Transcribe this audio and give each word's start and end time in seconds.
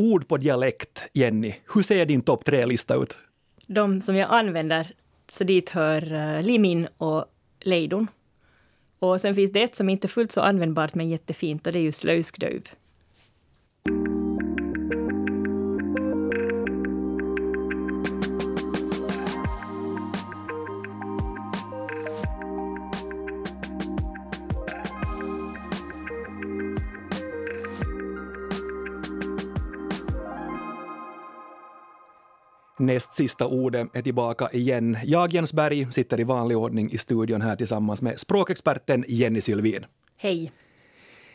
ord 0.00 0.28
på 0.28 0.36
dialekt, 0.36 1.04
Jenny. 1.12 1.54
Hur 1.74 1.82
ser 1.82 2.06
din 2.06 2.22
topp 2.22 2.44
tre-lista 2.44 2.94
ut? 2.94 3.18
De 3.66 4.00
som 4.00 4.16
jag 4.16 4.30
använder, 4.30 4.90
så 5.28 5.44
dit 5.44 5.70
hör 5.70 6.12
uh, 6.12 6.42
limin 6.42 6.88
och 6.98 7.24
lejdon. 7.60 8.06
Och 8.98 9.20
sen 9.20 9.34
finns 9.34 9.52
det 9.52 9.62
ett 9.62 9.76
som 9.76 9.88
inte 9.88 10.06
är 10.06 10.08
fullt 10.08 10.32
så 10.32 10.40
användbart 10.40 10.94
men 10.94 11.08
jättefint 11.08 11.66
och 11.66 11.72
det 11.72 11.78
är 11.78 11.82
ju 11.82 11.92
slöjskdöv. 11.92 12.62
Näst 32.80 33.14
sista 33.14 33.46
ordet 33.46 33.88
är 33.92 34.02
tillbaka 34.02 34.50
igen. 34.52 34.98
Jag, 35.04 35.34
Jens 35.34 35.52
Berg, 35.52 35.92
sitter 35.92 36.20
i 36.20 36.24
vanlig 36.24 36.56
ordning 36.56 36.92
i 36.92 36.98
studion 36.98 37.40
här 37.40 37.56
tillsammans 37.56 38.02
med 38.02 38.20
språkexperten 38.20 39.04
Jenny 39.08 39.40
Sylvin. 39.40 39.86
Hej. 40.16 40.52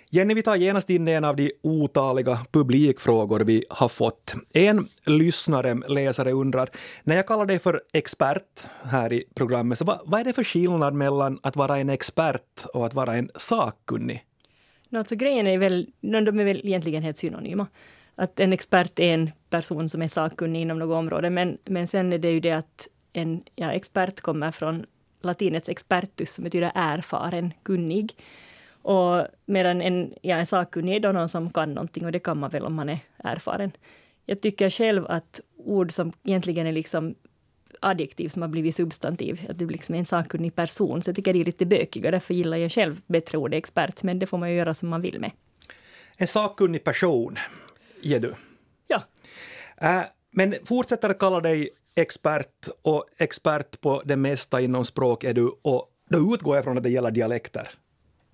Jenny, 0.09 0.33
vi 0.33 0.43
tar 0.43 0.55
genast 0.55 0.89
in 0.89 1.07
en 1.07 1.23
av 1.23 1.35
de 1.35 1.51
otaliga 1.63 2.39
publikfrågor 2.51 3.39
vi 3.39 3.65
har 3.69 3.89
fått. 3.89 4.35
En 4.53 4.87
lyssnare, 5.05 5.73
läsare, 5.87 6.31
undrar, 6.31 6.69
när 7.03 7.15
jag 7.15 7.27
kallar 7.27 7.45
dig 7.45 7.59
för 7.59 7.81
expert 7.93 8.69
här 8.83 9.13
i 9.13 9.23
programmet, 9.35 9.77
så 9.77 9.85
vad, 9.85 10.01
vad 10.05 10.19
är 10.19 10.23
det 10.23 10.33
för 10.33 10.43
skillnad 10.43 10.93
mellan 10.93 11.39
att 11.43 11.55
vara 11.55 11.77
en 11.77 11.89
expert 11.89 12.65
och 12.73 12.85
att 12.85 12.93
vara 12.93 13.15
en 13.15 13.29
sakkunnig? 13.35 14.25
No, 14.89 14.97
alltså, 14.97 15.15
grejen 15.15 15.47
är 15.47 15.57
väl, 15.57 15.87
de 16.01 16.39
är 16.39 16.43
väl 16.43 16.61
egentligen 16.63 17.03
helt 17.03 17.17
synonyma 17.17 17.67
att 18.15 18.39
en 18.39 18.53
expert 18.53 18.99
är 18.99 19.13
en 19.13 19.31
person 19.49 19.89
som 19.89 20.01
är 20.01 20.07
sakkunnig 20.07 20.61
inom 20.61 20.79
något 20.79 20.95
område, 20.95 21.29
men, 21.29 21.57
men 21.65 21.87
sen 21.87 22.13
är 22.13 22.17
det 22.17 22.31
ju 22.31 22.39
det 22.39 22.51
att 22.51 22.87
en 23.13 23.43
ja, 23.55 23.71
expert 23.71 24.21
kommer 24.21 24.51
från 24.51 24.85
latinets 25.21 25.69
expertus, 25.69 26.33
som 26.33 26.43
betyder 26.43 26.71
erfaren, 26.75 27.53
kunnig. 27.63 28.17
Och 28.81 29.27
medan 29.45 29.81
en, 29.81 30.13
ja, 30.21 30.35
en 30.35 30.45
sakkunnig 30.45 30.95
är 30.95 30.99
då 30.99 31.11
någon 31.11 31.29
som 31.29 31.53
kan 31.53 31.73
någonting, 31.73 32.05
och 32.05 32.11
det 32.11 32.19
kan 32.19 32.39
man 32.39 32.49
väl 32.49 32.65
om 32.65 32.73
man 32.73 32.89
är 32.89 32.99
erfaren. 33.17 33.71
Jag 34.25 34.41
tycker 34.41 34.69
själv 34.69 35.05
att 35.07 35.39
ord 35.57 35.91
som 35.91 36.11
egentligen 36.23 36.67
är 36.67 36.71
liksom 36.71 37.15
adjektiv 37.79 38.29
som 38.29 38.41
har 38.41 38.49
blivit 38.49 38.75
substantiv, 38.75 39.45
att 39.49 39.59
det 39.59 39.65
blir 39.65 39.77
liksom 39.77 39.95
en 39.95 40.05
sakkunnig 40.05 40.55
person, 40.55 41.01
så 41.01 41.09
jag 41.09 41.15
tycker 41.15 41.33
det 41.33 41.41
är 41.41 41.45
lite 41.45 41.65
bökiga. 41.65 42.11
därför 42.11 42.33
gillar 42.33 42.57
jag 42.57 42.71
själv 42.71 43.01
bättre 43.07 43.37
ordet 43.37 43.57
expert, 43.57 44.03
men 44.03 44.19
det 44.19 44.27
får 44.27 44.37
man 44.37 44.49
ju 44.49 44.55
göra 44.55 44.73
som 44.73 44.89
man 44.89 45.01
vill 45.01 45.19
med. 45.19 45.31
En 46.17 46.27
sakkunnig 46.27 46.83
person, 46.83 47.37
ger 48.05 48.19
du. 48.19 48.33
Ja. 48.87 49.03
Äh, 49.81 50.01
men 50.31 50.55
fortsätter 50.65 51.13
kalla 51.13 51.41
dig 51.41 51.69
expert 51.95 52.69
och 52.81 53.05
expert 53.17 53.81
på 53.81 54.01
det 54.05 54.15
mesta 54.15 54.61
inom 54.61 54.85
språk 54.85 55.23
är 55.23 55.33
du 55.33 55.51
och 55.61 55.91
då 56.09 56.33
utgår 56.33 56.55
jag 56.55 56.63
från 56.63 56.77
att 56.77 56.83
det 56.83 56.89
gäller 56.89 57.11
dialekter. 57.11 57.69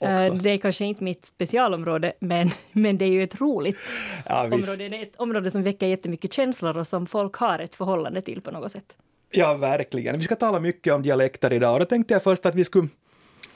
Äh, 0.02 0.16
också. 0.16 0.33
Det 0.33 0.50
är 0.50 0.58
kanske 0.58 0.86
inte 0.86 1.03
mitt 1.03 1.25
specialområde, 1.25 2.13
men, 2.19 2.50
men 2.72 2.97
det 2.97 3.05
är 3.05 3.11
ju 3.11 3.23
ett 3.23 3.41
roligt 3.41 3.78
ja, 4.25 4.44
område. 4.44 4.89
Det 4.89 4.97
är 4.97 5.03
ett 5.03 5.16
område 5.16 5.52
som 5.52 5.63
väcker 5.63 5.88
jättemycket 5.88 6.33
känslor 6.33 6.78
och 6.78 6.88
som 6.88 7.06
folk 7.06 7.35
har 7.35 7.59
ett 7.59 7.75
förhållande 7.75 8.22
till 8.22 8.41
på 8.41 8.52
något 8.52 8.72
sätt. 8.72 8.95
Ja, 9.31 9.53
verkligen. 9.53 10.17
Vi 10.17 10.23
ska 10.23 10.35
tala 10.35 10.59
mycket 10.59 10.94
om 10.94 11.02
dialekter 11.02 11.53
idag 11.53 11.73
och 11.73 11.80
då 11.80 11.85
tänkte 11.85 12.13
jag 12.13 12.23
först 12.23 12.45
att 12.45 12.56
vi 12.56 12.63
skulle 12.63 12.88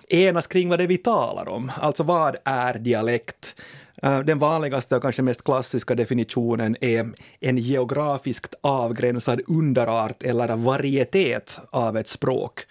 enas 0.07 0.47
kring 0.47 0.69
vad 0.69 0.79
det 0.79 0.83
är 0.83 0.87
vi 0.87 0.97
talar 0.97 1.49
om. 1.49 1.71
Alltså 1.81 2.03
vad 2.03 2.35
är 2.45 2.73
dialekt? 2.73 3.55
Eh, 4.01 4.19
den 4.19 4.39
vanligaste 4.39 4.95
och 4.95 5.01
kanske 5.01 5.21
mest 5.21 5.43
klassiska 5.43 5.95
definitionen 5.95 6.75
är 6.81 7.09
en 7.39 7.57
geografiskt 7.57 8.55
avgränsad 8.61 9.41
underart 9.47 10.23
eller 10.23 10.55
varietet 10.55 11.59
av 11.69 11.97
ett 11.97 12.07
språk. 12.07 12.61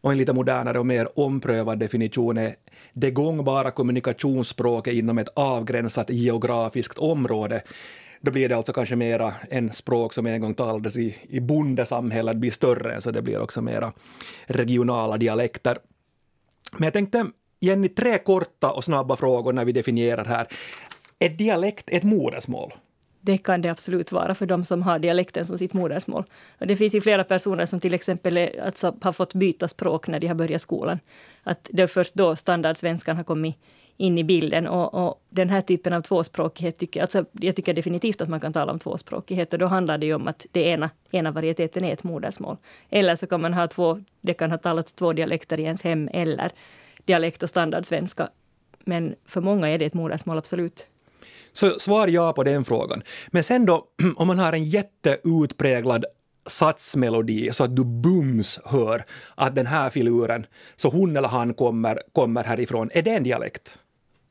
Och 0.00 0.12
en 0.12 0.18
lite 0.18 0.32
modernare 0.32 0.78
och 0.78 0.86
mer 0.86 1.18
omprövad 1.18 1.78
definition 1.78 2.38
är 2.38 2.54
det 2.92 3.10
gångbara 3.10 3.70
kommunikationsspråket 3.70 4.94
inom 4.94 5.18
ett 5.18 5.28
avgränsat 5.34 6.10
geografiskt 6.10 6.98
område. 6.98 7.62
Då 8.20 8.30
blir 8.30 8.48
det 8.48 8.56
alltså 8.56 8.72
kanske 8.72 8.96
mera 8.96 9.34
en 9.50 9.72
språk 9.72 10.12
som 10.12 10.26
en 10.26 10.40
gång 10.40 10.54
talades 10.54 10.96
i, 10.96 11.16
i 11.28 11.40
bondesamhället 11.40 12.36
blir 12.36 12.50
större, 12.50 13.00
så 13.00 13.10
det 13.10 13.22
blir 13.22 13.40
också 13.40 13.62
mera 13.62 13.92
regionala 14.46 15.16
dialekter. 15.16 15.78
Men 16.72 16.84
jag 16.84 16.92
tänkte 16.92 17.26
Jenny, 17.60 17.88
tre 17.88 18.18
korta 18.18 18.72
och 18.72 18.84
snabba 18.84 19.16
frågor 19.16 19.52
när 19.52 19.64
vi 19.64 19.72
definierar 19.72 20.24
här. 20.24 20.46
Är 21.18 21.28
dialekt 21.28 21.90
ett 21.90 22.04
modersmål? 22.04 22.72
Det 23.20 23.38
kan 23.38 23.62
det 23.62 23.68
absolut 23.68 24.12
vara 24.12 24.34
för 24.34 24.46
de 24.46 24.64
som 24.64 24.82
har 24.82 24.98
dialekten 24.98 25.44
som 25.44 25.58
sitt 25.58 25.72
modersmål. 25.72 26.24
Och 26.58 26.66
det 26.66 26.76
finns 26.76 26.94
ju 26.94 27.00
flera 27.00 27.24
personer 27.24 27.66
som 27.66 27.80
till 27.80 27.94
exempel 27.94 28.36
är, 28.36 28.64
alltså, 28.64 28.96
har 29.00 29.12
fått 29.12 29.34
byta 29.34 29.68
språk 29.68 30.08
när 30.08 30.20
de 30.20 30.26
har 30.26 30.34
börjat 30.34 30.62
skolan. 30.62 30.98
Att 31.42 31.70
det 31.72 31.82
är 31.82 31.86
först 31.86 32.14
då 32.14 32.36
standardsvenskan 32.36 33.16
har 33.16 33.24
kommit 33.24 33.56
in 33.96 34.18
i 34.18 34.24
bilden. 34.24 34.66
Och, 34.66 34.94
och, 34.94 35.22
den 35.30 35.50
här 35.50 35.60
typen 35.60 35.92
av 35.92 36.00
tvåspråkighet, 36.00 36.78
tycker, 36.78 37.02
alltså, 37.02 37.24
jag 37.32 37.56
tycker 37.56 37.74
definitivt 37.74 38.20
att 38.20 38.28
man 38.28 38.40
kan 38.40 38.52
tala 38.52 38.72
om 38.72 38.78
tvåspråkighet. 38.78 39.52
Och 39.52 39.58
då 39.58 39.66
handlar 39.66 39.98
det 39.98 40.06
ju 40.06 40.14
om 40.14 40.28
att 40.28 40.46
det 40.52 40.60
ena, 40.60 40.90
ena 41.10 41.30
varieteten 41.30 41.84
är 41.84 41.92
ett 41.92 42.04
modersmål. 42.04 42.56
Eller 42.90 43.16
så 43.16 43.26
kan 43.26 43.40
man 43.40 43.54
ha 43.54 43.66
två, 43.66 44.00
det 44.20 44.34
kan 44.34 44.50
ha 44.50 44.58
talats 44.58 44.92
två 44.92 45.12
dialekter 45.12 45.60
i 45.60 45.62
ens 45.62 45.82
hem, 45.82 46.08
eller 46.12 46.52
dialekt 47.10 47.42
och 47.42 47.48
standardsvenska. 47.48 48.28
Men 48.84 49.14
för 49.26 49.40
många 49.40 49.68
är 49.68 49.78
det 49.78 49.84
ett 49.84 49.94
modersmål, 49.94 50.38
absolut. 50.38 50.86
Så 51.52 51.78
svar 51.78 52.08
ja 52.08 52.32
på 52.32 52.44
den 52.44 52.64
frågan. 52.64 53.02
Men 53.28 53.42
sen 53.42 53.66
då, 53.66 53.86
om 54.16 54.26
man 54.26 54.38
har 54.38 54.52
en 54.52 54.64
jätteutpräglad 54.64 56.04
satsmelodi 56.46 57.52
så 57.52 57.64
att 57.64 57.76
du 57.76 57.84
bums 57.84 58.60
hör 58.64 59.04
att 59.34 59.54
den 59.54 59.66
här 59.66 59.90
filuren, 59.90 60.46
så 60.76 60.88
hon 60.88 61.16
eller 61.16 61.28
han 61.28 61.54
kommer, 61.54 62.02
kommer 62.12 62.44
härifrån, 62.44 62.90
är 62.94 63.02
det 63.02 63.10
en 63.10 63.22
dialekt? 63.22 63.78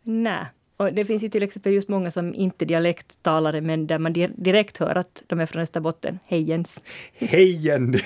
Nej. 0.04 0.46
Och 0.80 0.94
det 0.94 1.06
finns 1.06 1.24
ju 1.24 1.30
till 1.30 1.44
exempel 1.44 1.74
just 1.74 1.90
många 1.90 2.12
som 2.12 2.36
inte 2.36 2.66
är 2.66 2.68
dialekttalare, 2.68 3.62
men 3.62 3.88
där 3.88 4.00
man 4.00 4.14
direkt 4.14 4.78
hör 4.78 4.96
att 4.96 5.24
de 5.28 5.40
är 5.40 5.46
från 5.46 5.62
Österbotten. 5.62 6.20
Hej 6.26 6.42
Jens! 6.42 6.82
Hej 7.14 7.66
Jenny! 7.66 8.00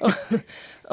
och, 0.00 0.12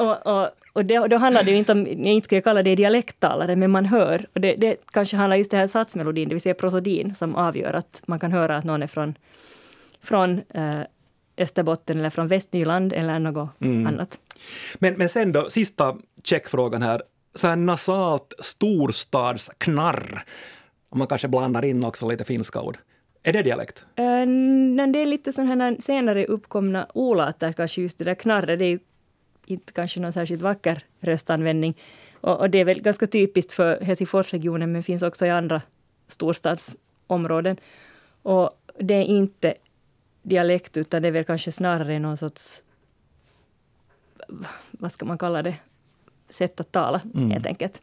och, 0.06 0.26
och, 0.26 0.48
och 0.72 0.84
det, 0.84 1.08
då 1.08 1.16
handlar 1.16 1.42
det 1.42 1.50
ju 1.50 1.56
inte 1.56 1.72
om, 1.72 1.86
jag 1.86 1.96
inte 1.96 2.24
skulle 2.24 2.40
kalla 2.40 2.62
det 2.62 2.74
dialekttalare, 2.74 3.56
men 3.56 3.70
man 3.70 3.84
hör. 3.84 4.26
Och 4.32 4.40
det, 4.40 4.56
det 4.56 4.76
kanske 4.92 5.16
handlar 5.16 5.36
just 5.36 5.50
det 5.50 5.56
här 5.56 5.66
satsmelodin, 5.66 6.28
det 6.28 6.34
vill 6.34 6.42
säga 6.42 6.54
prosodin, 6.54 7.14
som 7.14 7.34
avgör 7.34 7.72
att 7.72 8.02
man 8.06 8.18
kan 8.20 8.32
höra 8.32 8.56
att 8.56 8.64
någon 8.64 8.82
är 8.82 8.86
från, 8.86 9.14
från 10.02 10.42
eh, 10.54 10.80
Österbotten 11.36 11.98
eller 11.98 12.10
från 12.10 12.28
Västnyland 12.28 12.92
eller 12.92 13.18
något 13.18 13.60
mm. 13.60 13.86
annat. 13.86 14.18
Men, 14.78 14.94
men 14.94 15.08
sen 15.08 15.32
då, 15.32 15.50
sista 15.50 15.96
checkfrågan 16.24 16.82
här. 16.82 17.02
Så 17.34 17.48
här 17.48 17.56
nasalt 17.56 18.34
storstadsknarr 18.38 20.24
och 20.92 20.98
man 20.98 21.06
kanske 21.06 21.28
blandar 21.28 21.64
in 21.64 21.84
också 21.84 22.08
lite 22.08 22.24
finska 22.24 22.60
ord. 22.60 22.78
Är 23.22 23.32
det 23.32 23.42
dialekt? 23.42 23.84
Uh, 23.98 24.86
det 24.92 24.98
är 24.98 25.06
lite 25.06 25.32
sådana 25.32 25.64
här 25.64 25.76
senare 25.80 26.26
uppkomna 26.26 26.86
olater, 26.94 27.52
kanske 27.52 27.82
just 27.82 27.98
det 27.98 28.04
där 28.04 28.14
knarret. 28.14 28.58
Det 28.58 28.64
är 28.64 28.78
inte 29.46 29.72
kanske 29.72 30.00
någon 30.00 30.12
särskilt 30.12 30.42
vacker 30.42 30.84
röstanvändning. 31.00 31.78
Och, 32.20 32.40
och, 32.40 32.50
det 32.50 32.58
är 32.58 32.64
väl 32.64 32.82
ganska 32.82 33.06
typiskt 33.06 33.52
för 33.52 33.80
Helsingforsregionen, 33.80 34.72
men 34.72 34.82
finns 34.82 35.02
också 35.02 35.26
i 35.26 35.30
andra 35.30 35.62
storstadsområden. 36.08 37.56
Och 38.22 38.50
det 38.78 38.94
är 38.94 39.04
inte 39.04 39.54
dialekt, 40.22 40.76
utan 40.76 41.02
det 41.02 41.08
är 41.08 41.12
väl 41.12 41.24
kanske 41.24 41.52
snarare 41.52 41.98
någon 41.98 42.16
sorts, 42.16 42.62
vad 44.70 44.92
ska 44.92 45.04
man 45.06 45.18
kalla 45.18 45.42
det, 45.42 45.54
sätt 46.28 46.60
att 46.60 46.72
tala, 46.72 47.00
mm. 47.14 47.30
helt 47.30 47.46
enkelt. 47.46 47.82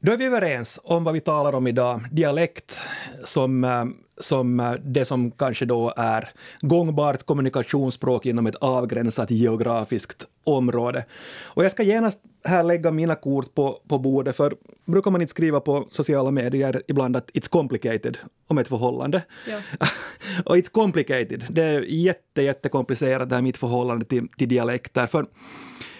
Då 0.00 0.12
är 0.12 0.16
vi 0.16 0.24
överens 0.24 0.80
om 0.84 1.04
vad 1.04 1.14
vi 1.14 1.20
talar 1.20 1.52
om 1.52 1.66
idag, 1.66 2.00
dialekt 2.12 2.80
som, 3.24 3.64
eh, 3.64 3.84
som 4.18 4.60
eh, 4.60 4.72
det 4.72 5.04
som 5.04 5.30
kanske 5.30 5.64
då 5.64 5.94
är 5.96 6.30
gångbart 6.60 7.22
kommunikationsspråk 7.22 8.26
inom 8.26 8.46
ett 8.46 8.54
avgränsat 8.54 9.30
geografiskt 9.30 10.26
område. 10.44 11.04
Och 11.42 11.64
jag 11.64 11.72
ska 11.72 11.82
genast 11.82 12.20
här 12.44 12.62
lägga 12.62 12.90
mina 12.90 13.14
kort 13.14 13.54
på, 13.54 13.80
på 13.88 13.98
bordet, 13.98 14.36
för 14.36 14.54
brukar 14.84 15.10
man 15.10 15.20
inte 15.20 15.30
skriva 15.30 15.60
på 15.60 15.88
sociala 15.92 16.30
medier 16.30 16.82
ibland 16.88 17.16
att 17.16 17.30
it's 17.30 17.48
complicated 17.48 18.18
om 18.46 18.58
ett 18.58 18.68
förhållande? 18.68 19.22
Ja. 19.48 19.60
och 20.44 20.56
it's 20.56 20.70
complicated, 20.70 21.44
det 21.48 21.62
är 21.62 21.80
jätte, 21.80 22.42
jättekomplicerat 22.42 23.28
det 23.28 23.34
här 23.34 23.42
mitt 23.42 23.56
förhållande 23.56 24.04
till, 24.04 24.28
till 24.28 24.48
dialekter. 24.48 25.06
För, 25.06 25.26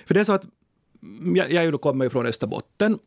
för 0.07 0.15
det 0.15 0.21
är 0.21 0.25
så 0.25 0.33
att 0.33 0.45
jag, 1.35 1.53
jag 1.53 1.81
kommer 1.81 2.05
ju 2.05 2.11
från 2.11 2.27
Österbotten 2.27 2.99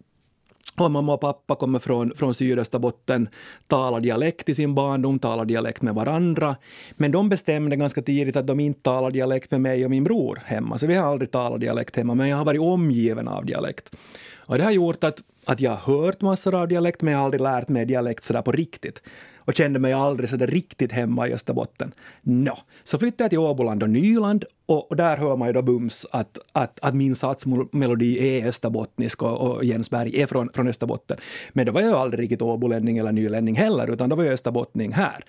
och 0.77 0.91
mamma 0.91 1.13
och 1.13 1.21
pappa 1.21 1.55
kommer 1.55 1.79
från, 1.79 2.15
från 2.15 2.33
Sydösterbotten, 2.33 3.29
talar 3.67 3.99
dialekt 3.99 4.49
i 4.49 4.55
sin 4.55 4.75
barndom, 4.75 5.19
talar 5.19 5.45
dialekt 5.45 5.81
med 5.81 5.95
varandra. 5.95 6.55
Men 6.91 7.11
de 7.11 7.29
bestämde 7.29 7.75
ganska 7.75 8.01
tidigt 8.01 8.35
att 8.35 8.47
de 8.47 8.59
inte 8.59 8.81
talar 8.81 9.11
dialekt 9.11 9.51
med 9.51 9.61
mig 9.61 9.85
och 9.85 9.91
min 9.91 10.03
bror 10.03 10.41
hemma. 10.45 10.77
Så 10.77 10.87
vi 10.87 10.95
har 10.95 11.11
aldrig 11.11 11.31
talat 11.31 11.61
dialekt 11.61 11.95
hemma, 11.95 12.15
men 12.15 12.29
jag 12.29 12.37
har 12.37 12.45
varit 12.45 12.61
omgiven 12.61 13.27
av 13.27 13.45
dialekt. 13.45 13.91
Och 14.35 14.57
det 14.57 14.63
har 14.63 14.71
gjort 14.71 15.03
att, 15.03 15.21
att 15.45 15.59
jag 15.59 15.71
har 15.71 15.95
hört 15.95 16.21
massor 16.21 16.55
av 16.55 16.67
dialekt, 16.67 17.01
men 17.01 17.11
jag 17.11 17.19
har 17.19 17.25
aldrig 17.25 17.41
lärt 17.41 17.69
mig 17.69 17.85
dialekt 17.85 18.23
sådär 18.23 18.41
på 18.41 18.51
riktigt 18.51 19.01
och 19.45 19.55
kände 19.55 19.79
mig 19.79 19.93
aldrig 19.93 20.29
så 20.29 20.35
där 20.35 20.47
riktigt 20.47 20.91
hemma 20.91 21.27
i 21.27 21.33
Österbotten. 21.33 21.91
No. 22.21 22.57
Så 22.83 22.99
flyttade 22.99 23.23
jag 23.23 23.29
till 23.29 23.39
Åboland 23.39 23.83
och 23.83 23.89
Nyland 23.89 24.45
och, 24.65 24.91
och 24.91 24.97
där 24.97 25.17
hör 25.17 25.37
man 25.37 25.47
ju 25.47 25.53
då 25.53 25.61
bums 25.61 26.05
att, 26.11 26.39
att, 26.51 26.79
att 26.81 26.95
min 26.95 27.15
satsmelodi 27.15 28.39
är 28.39 28.47
österbottnisk 28.47 29.21
och, 29.21 29.41
och 29.41 29.65
Jens 29.65 29.89
Berg 29.89 30.21
är 30.21 30.27
från, 30.27 30.49
från 30.53 30.67
Österbotten. 30.67 31.17
Men 31.49 31.65
då 31.65 31.71
var 31.71 31.81
jag 31.81 31.93
aldrig 31.93 32.23
riktigt 32.23 32.41
åbolänning 32.41 32.97
eller 32.97 33.11
nylänning 33.11 33.55
heller, 33.55 33.93
utan 33.93 34.09
då 34.09 34.15
var 34.15 34.23
jag 34.23 34.33
österbottning 34.33 34.93
här. 34.93 35.23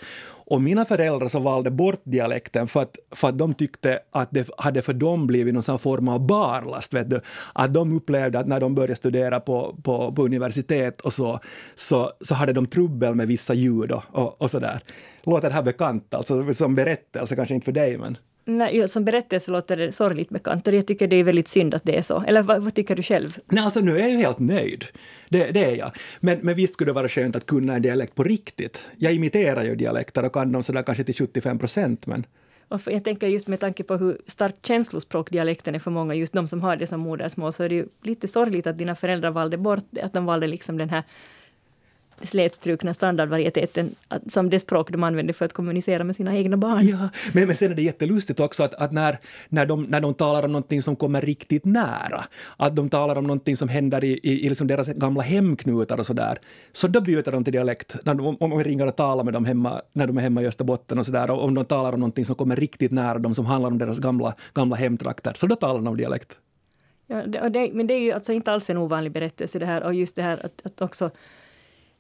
Och 0.53 0.63
mina 0.63 0.85
föräldrar 0.85 1.29
så 1.29 1.39
valde 1.39 1.71
bort 1.71 2.01
dialekten 2.05 2.69
för 2.69 2.83
att, 2.83 2.97
för 3.11 3.29
att 3.29 3.39
de 3.39 3.55
tyckte 3.55 4.01
att 4.11 4.29
det 4.31 4.49
hade 4.59 4.83
för 4.83 4.93
dem 4.93 5.27
blivit 5.27 5.55
någon 5.55 5.79
form 5.79 6.09
av 6.09 6.27
barlast. 6.27 6.95
Vet 6.95 7.11
du? 7.11 7.21
Att 7.53 7.75
de 7.75 7.97
upplevde 7.97 8.39
att 8.39 8.47
när 8.47 8.61
de 8.61 8.75
började 8.75 8.97
studera 8.97 9.41
på, 9.41 9.77
på, 9.83 10.13
på 10.13 10.25
universitet 10.25 11.01
och 11.01 11.13
så, 11.13 11.41
så, 11.75 12.11
så 12.21 12.35
hade 12.35 12.53
de 12.53 12.67
trubbel 12.67 13.15
med 13.15 13.29
vissa 13.29 13.55
ljud 13.55 13.93
och, 13.93 14.03
och, 14.13 14.43
och 14.43 14.51
sådär. 14.51 14.81
Låter 15.23 15.49
det 15.49 15.55
här 15.55 15.63
bekant? 15.63 16.15
Alltså 16.15 16.55
som 16.55 16.75
berättelse, 16.75 17.37
kanske 17.37 17.55
inte 17.55 17.65
för 17.65 17.73
dig 17.73 17.99
men... 17.99 18.17
Nej, 18.44 18.89
som 18.89 19.05
berättelse 19.05 19.50
låter 19.50 19.77
det 19.77 19.93
sorgligt 19.93 20.29
bekant 20.29 20.69
och 20.69 20.75
jag 20.75 20.87
tycker 20.87 21.06
det 21.06 21.17
är 21.17 21.25
väldigt 21.25 21.49
synd 21.49 21.75
att 21.75 21.85
det 21.85 21.97
är 21.97 22.03
så. 22.03 22.25
Eller 22.27 22.43
vad, 22.43 22.62
vad 22.62 22.75
tycker 22.75 22.97
du 22.97 23.03
själv? 23.03 23.39
Nej, 23.47 23.65
alltså 23.65 23.81
nu 23.81 23.97
är 23.97 24.00
jag 24.00 24.11
ju 24.11 24.17
helt 24.17 24.39
nöjd. 24.39 24.85
Det, 25.29 25.50
det, 25.50 25.65
är 25.65 25.77
jag. 25.77 25.93
Men, 26.21 26.39
men 26.43 26.55
visst 26.55 26.75
skulle 26.75 26.91
det 26.91 26.94
vara 26.94 27.09
skönt 27.09 27.37
att 27.37 27.47
kunna 27.47 27.75
en 27.75 27.83
dialekt 27.83 28.15
på 28.15 28.23
riktigt. 28.23 28.89
Jag 28.99 29.12
imiterar 29.12 29.65
ju 29.65 29.75
dialekter 29.75 30.25
och 30.25 30.33
kan 30.33 30.53
dem 30.53 30.62
sådär 30.62 30.83
kanske 30.83 31.05
till 31.05 31.15
75 31.15 31.59
procent, 31.59 32.06
men 32.06 32.27
och 32.73 32.81
jag 32.87 33.05
tänker 33.05 33.27
just 33.27 33.49
med 33.49 33.61
tanke 33.61 33.85
på 33.85 33.97
hur 33.97 34.19
starkt 34.27 34.67
känslospråk 34.67 35.31
dialekten 35.31 35.75
är 35.75 35.79
för 35.79 35.91
många, 35.91 36.15
just 36.15 36.33
de 36.33 36.49
som 36.49 36.61
har 36.61 36.77
det 36.77 36.87
som 36.87 37.00
modersmål, 37.00 37.53
så 37.53 37.62
är 37.62 37.69
det 37.69 37.75
ju 37.75 37.87
lite 38.03 38.29
sorgligt 38.29 38.67
att 38.67 38.79
dina 38.79 38.94
föräldrar 38.94 39.31
valde 39.31 39.56
bort 39.56 39.85
det, 39.91 40.03
att 40.03 40.12
de 40.12 40.27
valde 40.27 40.47
liksom 40.47 40.79
den 40.79 40.91
här 40.91 41.03
slätstrukna 42.20 42.94
standardvarieteten 42.94 43.94
som 44.29 44.50
det 44.50 44.61
språk 44.61 44.91
de 44.91 45.03
använder 45.03 45.35
för 45.35 45.44
att 45.44 45.53
kommunicera 45.53 46.05
med 46.05 46.17
sina 46.17 46.37
egna 46.37 46.56
barn. 46.56 46.87
Ja, 46.88 47.09
men, 47.32 47.47
men 47.47 47.56
sen 47.56 47.70
är 47.70 47.75
det 47.75 47.82
jättelustigt 47.82 48.41
också 48.41 48.62
att, 48.62 48.75
att 48.75 48.93
när, 48.93 49.19
när, 49.49 49.67
de, 49.67 49.82
när 49.82 50.00
de 50.00 50.14
talar 50.14 50.44
om 50.44 50.53
någonting 50.53 50.82
som 50.82 50.97
kommer 50.97 51.20
riktigt 51.20 51.64
nära, 51.64 52.25
att 52.56 52.76
de 52.76 52.91
talar 52.91 53.19
om 53.19 53.25
någonting 53.25 53.56
som 53.56 53.69
händer 53.69 54.05
i, 54.05 54.20
i, 54.23 54.47
i 54.47 54.49
liksom 54.49 54.67
deras 54.67 54.88
gamla 54.88 55.23
hemknutar 55.23 55.99
och 55.99 56.06
sådär, 56.06 56.38
så 56.73 56.88
då 56.88 57.00
byter 57.00 57.32
de 57.32 57.44
till 57.44 57.53
dialekt. 57.53 57.97
När 58.05 58.15
de, 58.15 58.37
om 58.41 58.58
vi 58.58 58.65
ringer 58.65 58.87
och 58.87 58.97
talar 58.97 59.25
med 59.25 59.35
dem 59.35 59.44
hemma, 59.44 59.81
när 59.93 60.06
de 60.06 60.19
är 60.19 60.23
hemma 60.23 60.43
i 60.43 60.47
Österbotten 60.47 60.99
och 60.99 61.06
sådär, 61.06 61.31
om 61.31 61.55
de 61.55 61.65
talar 61.65 61.93
om 61.93 62.00
någonting 62.00 62.25
som 62.25 62.37
kommer 62.37 62.56
riktigt 62.56 62.93
nära 62.93 63.19
dem, 63.19 63.35
som 63.35 63.47
handlar 63.47 63.70
om 63.70 63.79
deras 63.79 63.99
gamla, 63.99 64.35
gamla 64.55 64.76
hemtrakter, 64.76 65.32
så 65.37 65.47
då 65.47 65.56
talar 65.56 65.75
de 65.75 65.87
om 65.87 65.97
dialekt. 65.97 66.38
Ja, 67.06 67.49
det, 67.49 67.70
men 67.73 67.87
det 67.87 67.94
är 67.94 68.00
ju 68.00 68.12
alltså 68.12 68.32
inte 68.32 68.53
alls 68.53 68.70
en 68.70 68.76
ovanlig 68.76 69.12
berättelse 69.12 69.58
det 69.58 69.67
här 69.67 69.82
och 69.82 69.94
just 69.94 70.17
det 70.17 70.23
här 70.23 70.47
att, 70.47 70.67
att 70.67 70.81
också 70.81 71.11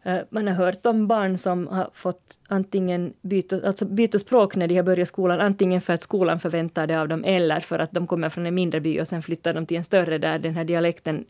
Eh, 0.02 0.18
man 0.30 0.46
har 0.46 0.54
hört 0.54 0.86
om 0.86 1.06
barn 1.06 1.38
som 1.38 1.66
har 1.66 1.90
fått 1.94 2.40
antingen 2.48 3.12
byta, 3.22 3.66
alltså 3.66 3.84
byta 3.84 4.18
språk 4.18 4.56
när 4.56 4.68
de 4.68 4.76
har 4.76 4.82
börjat 4.82 5.08
skolan, 5.08 5.40
antingen 5.40 5.80
för 5.80 5.92
att 5.92 6.02
skolan 6.02 6.40
förväntar 6.40 6.86
det 6.86 7.00
av 7.00 7.08
dem 7.08 7.24
eller 7.24 7.60
för 7.60 7.78
att 7.78 7.92
de 7.92 8.06
kommer 8.06 8.28
från 8.28 8.46
en 8.46 8.54
mindre 8.54 8.80
by 8.80 9.00
och 9.00 9.08
sen 9.08 9.22
flyttar 9.22 9.54
de 9.54 9.66
till 9.66 9.76
en 9.76 9.84
större 9.84 10.18
där 10.18 10.38
den 10.38 10.54
här 10.54 10.64
dialekten 10.64 11.24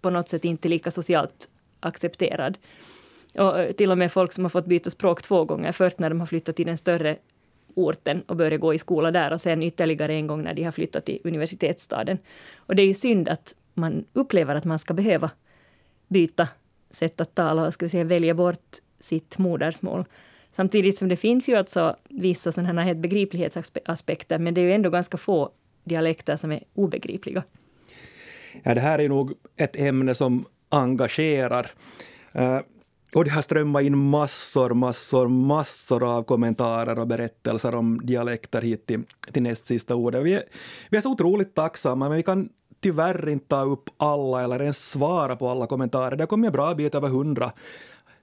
på 0.00 0.10
något 0.10 0.28
sätt 0.28 0.44
inte 0.44 0.68
är 0.68 0.70
lika 0.70 0.90
socialt 0.90 1.48
accepterad. 1.80 2.58
Och 3.34 3.60
eh, 3.60 3.72
till 3.72 3.90
och 3.90 3.98
med 3.98 4.12
folk 4.12 4.32
som 4.32 4.44
har 4.44 4.48
fått 4.48 4.66
byta 4.66 4.90
språk 4.90 5.22
två 5.22 5.44
gånger, 5.44 5.72
först 5.72 5.98
när 5.98 6.08
de 6.08 6.20
har 6.20 6.26
flyttat 6.26 6.56
till 6.56 6.66
den 6.66 6.78
större 6.78 7.16
orten 7.74 8.22
och 8.26 8.36
börjat 8.36 8.60
gå 8.60 8.74
i 8.74 8.78
skola 8.78 9.10
där 9.10 9.32
och 9.32 9.40
sen 9.40 9.62
ytterligare 9.62 10.14
en 10.14 10.26
gång 10.26 10.42
när 10.42 10.54
de 10.54 10.64
har 10.64 10.72
flyttat 10.72 11.04
till 11.04 11.20
universitetsstaden. 11.24 12.18
Och 12.56 12.76
det 12.76 12.82
är 12.82 12.86
ju 12.86 12.94
synd 12.94 13.28
att 13.28 13.54
man 13.74 14.04
upplever 14.12 14.54
att 14.54 14.64
man 14.64 14.78
ska 14.78 14.94
behöva 14.94 15.30
byta 16.08 16.48
sätt 16.90 17.20
att 17.20 17.34
tala 17.34 17.66
och 17.66 17.74
ska 17.74 17.88
säga, 17.88 18.04
välja 18.04 18.34
bort 18.34 18.76
sitt 19.00 19.38
modersmål. 19.38 20.04
Samtidigt 20.52 20.98
som 20.98 21.08
det 21.08 21.16
finns 21.16 21.48
ju 21.48 21.54
alltså 21.54 21.96
vissa 22.08 22.52
sådana 22.52 22.82
här 22.82 22.94
begriplighetsaspekter, 22.94 24.38
men 24.38 24.54
det 24.54 24.60
är 24.60 24.64
ju 24.64 24.72
ändå 24.72 24.90
ganska 24.90 25.18
få 25.18 25.50
dialekter 25.84 26.36
som 26.36 26.52
är 26.52 26.62
obegripliga. 26.74 27.42
Ja, 28.62 28.74
det 28.74 28.80
här 28.80 28.98
är 28.98 29.08
nog 29.08 29.32
ett 29.56 29.76
ämne 29.76 30.14
som 30.14 30.44
engagerar. 30.68 31.70
Uh, 32.38 32.60
och 33.14 33.24
det 33.24 33.30
har 33.30 33.42
strömmat 33.42 33.82
in 33.82 33.98
massor, 33.98 34.74
massor, 34.74 35.28
massor 35.28 36.16
av 36.16 36.22
kommentarer 36.22 36.98
och 36.98 37.06
berättelser 37.06 37.74
om 37.74 38.06
dialekter 38.06 38.62
hit 38.62 38.86
till, 38.86 39.02
till 39.32 39.42
näst 39.42 39.66
sista 39.66 39.94
ordet. 39.94 40.24
Vi 40.24 40.34
är, 40.34 40.42
vi 40.90 40.96
är 40.96 41.00
så 41.00 41.12
otroligt 41.12 41.54
tacksamma, 41.54 42.08
men 42.08 42.16
vi 42.16 42.22
kan 42.22 42.48
tyvärr 42.80 43.28
inte 43.28 43.46
ta 43.46 43.62
upp 43.62 43.90
alla 43.96 44.42
eller 44.42 44.62
ens 44.62 44.90
svara 44.90 45.36
på 45.36 45.48
alla 45.48 45.66
kommentarer. 45.66 46.16
Det 46.16 46.26
kommer 46.26 46.46
en 46.46 46.52
bra 46.52 46.74
bit 46.74 46.94
över 46.94 47.08
hundra 47.08 47.52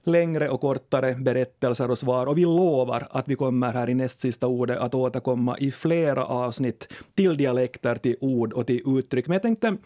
längre 0.04 0.48
och 0.48 0.60
kortare 0.60 1.14
berättelser 1.14 1.90
och 1.90 1.98
svar 1.98 2.26
och 2.26 2.38
vi 2.38 2.42
lovar 2.42 3.06
att 3.10 3.28
vi 3.28 3.34
kommer 3.34 3.72
här 3.72 3.90
i 3.90 3.94
näst 3.94 4.20
sista 4.20 4.46
ordet 4.46 4.78
att 4.78 4.94
återkomma 4.94 5.58
i 5.58 5.70
flera 5.70 6.24
avsnitt 6.24 6.88
till 7.14 7.36
dialekter, 7.36 7.94
till 7.96 8.16
ord 8.20 8.52
och 8.52 8.66
till 8.66 8.82
uttryck. 8.86 9.26
Men 9.26 9.34
jag 9.34 9.42
tänkte 9.42 9.76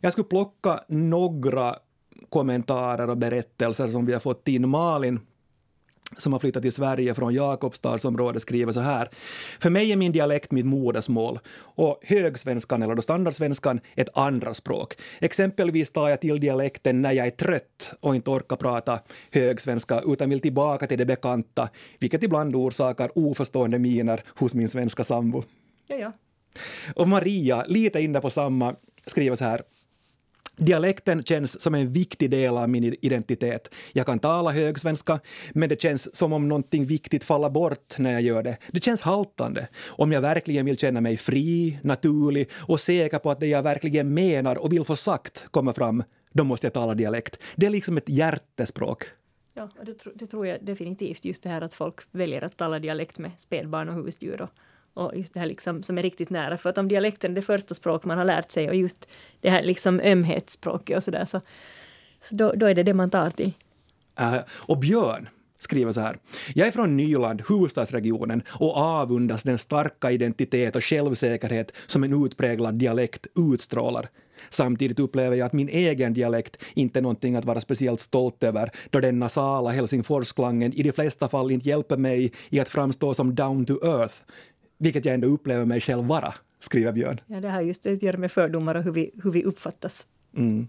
jag 0.00 0.12
skulle 0.12 0.24
plocka 0.24 0.80
några 0.88 1.76
kommentarer 2.28 3.10
och 3.10 3.16
berättelser 3.16 3.88
som 3.88 4.06
vi 4.06 4.12
har 4.12 4.20
fått 4.20 4.48
in. 4.48 4.68
Malin 4.68 5.20
som 6.18 6.32
har 6.32 6.40
flyttat 6.40 6.62
till 6.62 6.72
Sverige 6.72 7.14
från 7.14 7.34
Jakobstadsområdet 7.34 8.42
skriver 8.42 8.72
så 8.72 8.80
här. 8.80 9.08
För 9.60 9.70
mig 9.70 9.92
är 9.92 9.96
min 9.96 10.12
dialekt 10.12 10.52
mitt 10.52 10.66
modersmål 10.66 11.38
och 11.56 12.00
högsvenskan 12.02 12.82
eller 12.82 12.94
då 12.94 13.02
standardsvenskan 13.02 13.80
ett 13.94 14.08
andra 14.14 14.54
språk. 14.54 14.94
Exempelvis 15.20 15.90
tar 15.90 16.08
jag 16.08 16.20
till 16.20 16.40
dialekten 16.40 17.02
när 17.02 17.12
jag 17.12 17.26
är 17.26 17.30
trött 17.30 17.94
och 18.00 18.14
inte 18.14 18.30
orkar 18.30 18.56
prata 18.56 19.00
högsvenska 19.30 20.00
utan 20.06 20.30
vill 20.30 20.40
tillbaka 20.40 20.86
till 20.86 20.98
det 20.98 21.06
bekanta, 21.06 21.68
vilket 21.98 22.22
ibland 22.22 22.56
orsakar 22.56 23.10
oförstående 23.14 23.78
miner 23.78 24.22
hos 24.26 24.54
min 24.54 24.68
svenska 24.68 25.04
sambo. 25.04 25.42
Ja, 25.86 25.96
ja. 25.96 26.12
Och 26.94 27.08
Maria, 27.08 27.64
lite 27.68 28.00
inne 28.00 28.20
på 28.20 28.30
samma, 28.30 28.74
skriver 29.06 29.36
så 29.36 29.44
här. 29.44 29.62
Dialekten 30.56 31.22
känns 31.22 31.60
som 31.60 31.74
en 31.74 31.92
viktig 31.92 32.30
del 32.30 32.56
av 32.56 32.68
min 32.68 32.84
identitet. 32.84 33.74
Jag 33.92 34.06
kan 34.06 34.18
tala 34.18 34.50
högsvenska, 34.50 35.20
men 35.52 35.68
det 35.68 35.82
känns 35.82 36.16
som 36.16 36.32
om 36.32 36.48
någonting 36.48 36.84
viktigt 36.84 37.24
faller 37.24 37.50
bort 37.50 37.98
när 37.98 38.12
jag 38.12 38.22
gör 38.22 38.42
det. 38.42 38.56
Det 38.72 38.84
känns 38.84 39.00
haltande. 39.00 39.68
Om 39.86 40.12
jag 40.12 40.20
verkligen 40.20 40.66
vill 40.66 40.78
känna 40.78 41.00
mig 41.00 41.16
fri, 41.16 41.78
naturlig 41.82 42.50
och 42.54 42.80
säker 42.80 43.18
på 43.18 43.30
att 43.30 43.40
det 43.40 43.46
jag 43.46 43.62
verkligen 43.62 44.14
menar 44.14 44.56
och 44.56 44.72
vill 44.72 44.84
få 44.84 44.96
sagt 44.96 45.46
kommer 45.50 45.72
fram, 45.72 46.04
då 46.32 46.44
måste 46.44 46.66
jag 46.66 46.74
tala 46.74 46.94
dialekt. 46.94 47.38
Det 47.56 47.66
är 47.66 47.70
liksom 47.70 47.96
ett 47.96 48.08
hjärtespråk. 48.08 49.04
Ja, 49.54 49.68
det, 49.82 50.04
det 50.14 50.26
tror 50.26 50.46
jag 50.46 50.64
definitivt. 50.64 51.24
Just 51.24 51.42
det 51.42 51.48
här 51.48 51.60
att 51.60 51.74
folk 51.74 52.00
väljer 52.10 52.44
att 52.44 52.56
tala 52.56 52.78
dialekt 52.78 53.18
med 53.18 53.30
spädbarn 53.38 53.88
och 53.88 53.94
husdjur 53.94 54.42
och 54.42 54.50
och 54.94 55.16
just 55.16 55.34
det 55.34 55.40
här 55.40 55.46
liksom 55.46 55.82
som 55.82 55.98
är 55.98 56.02
riktigt 56.02 56.30
nära. 56.30 56.58
För 56.58 56.70
att 56.70 56.78
om 56.78 56.88
dialekten 56.88 57.30
är 57.30 57.34
det 57.34 57.42
första 57.42 57.74
språk 57.74 58.04
man 58.04 58.18
har 58.18 58.24
lärt 58.24 58.50
sig 58.50 58.68
och 58.68 58.74
just 58.74 59.08
det 59.40 59.50
här 59.50 59.62
liksom 59.62 60.00
ömhetsspråket 60.00 60.96
och 60.96 61.02
sådär 61.02 61.24
så, 61.24 61.40
så 62.20 62.34
då, 62.34 62.52
då 62.52 62.66
är 62.66 62.74
det 62.74 62.82
det 62.82 62.94
man 62.94 63.10
tar 63.10 63.30
till. 63.30 63.52
Uh, 64.20 64.38
och 64.48 64.78
Björn 64.78 65.28
skriver 65.58 65.92
så 65.92 66.00
här. 66.00 66.16
Jag 66.54 66.68
är 66.68 66.72
från 66.72 66.96
Nyland, 66.96 67.42
huvudstadsregionen, 67.48 68.42
och 68.48 68.76
avundas 68.76 69.42
den 69.42 69.58
starka 69.58 70.10
identitet 70.10 70.76
och 70.76 70.84
självsäkerhet 70.84 71.72
som 71.86 72.04
en 72.04 72.24
utpräglad 72.24 72.74
dialekt 72.74 73.26
utstrålar. 73.36 74.08
Samtidigt 74.50 74.98
upplever 74.98 75.36
jag 75.36 75.46
att 75.46 75.52
min 75.52 75.68
egen 75.68 76.14
dialekt 76.14 76.62
inte 76.74 76.98
är 76.98 77.02
någonting 77.02 77.36
att 77.36 77.44
vara 77.44 77.60
speciellt 77.60 78.00
stolt 78.00 78.42
över, 78.42 78.70
då 78.90 79.00
den 79.00 79.18
nasala 79.18 79.70
Helsingforsklangen 79.70 80.72
i 80.72 80.82
de 80.82 80.92
flesta 80.92 81.28
fall 81.28 81.50
inte 81.50 81.68
hjälper 81.68 81.96
mig 81.96 82.32
i 82.48 82.60
att 82.60 82.68
framstå 82.68 83.14
som 83.14 83.34
down 83.34 83.66
to 83.66 83.74
earth, 83.84 84.14
vilket 84.78 85.04
jag 85.04 85.14
ändå 85.14 85.28
upplever 85.28 85.64
mig 85.64 85.80
själv 85.80 86.04
vara, 86.04 86.34
skriver 86.60 86.92
Björn. 86.92 87.20
Ja, 87.26 87.40
det 87.40 87.48
har 87.48 87.60
just 87.60 87.86
att 87.86 88.02
göra 88.02 88.16
med 88.16 88.32
fördomar 88.32 88.74
och 88.74 88.82
hur 88.82 88.92
vi, 88.92 89.10
hur 89.22 89.30
vi 89.30 89.44
uppfattas. 89.44 90.06
Mm. 90.36 90.68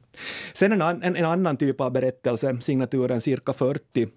Sen 0.53 0.71
en, 0.71 0.81
en, 0.81 1.15
en, 1.15 1.25
annan 1.25 1.57
typ 1.57 1.81
av 1.81 1.91
berättelse, 1.91 2.57
signaturen 2.61 3.21
cirka 3.21 3.53
40, 3.53 4.07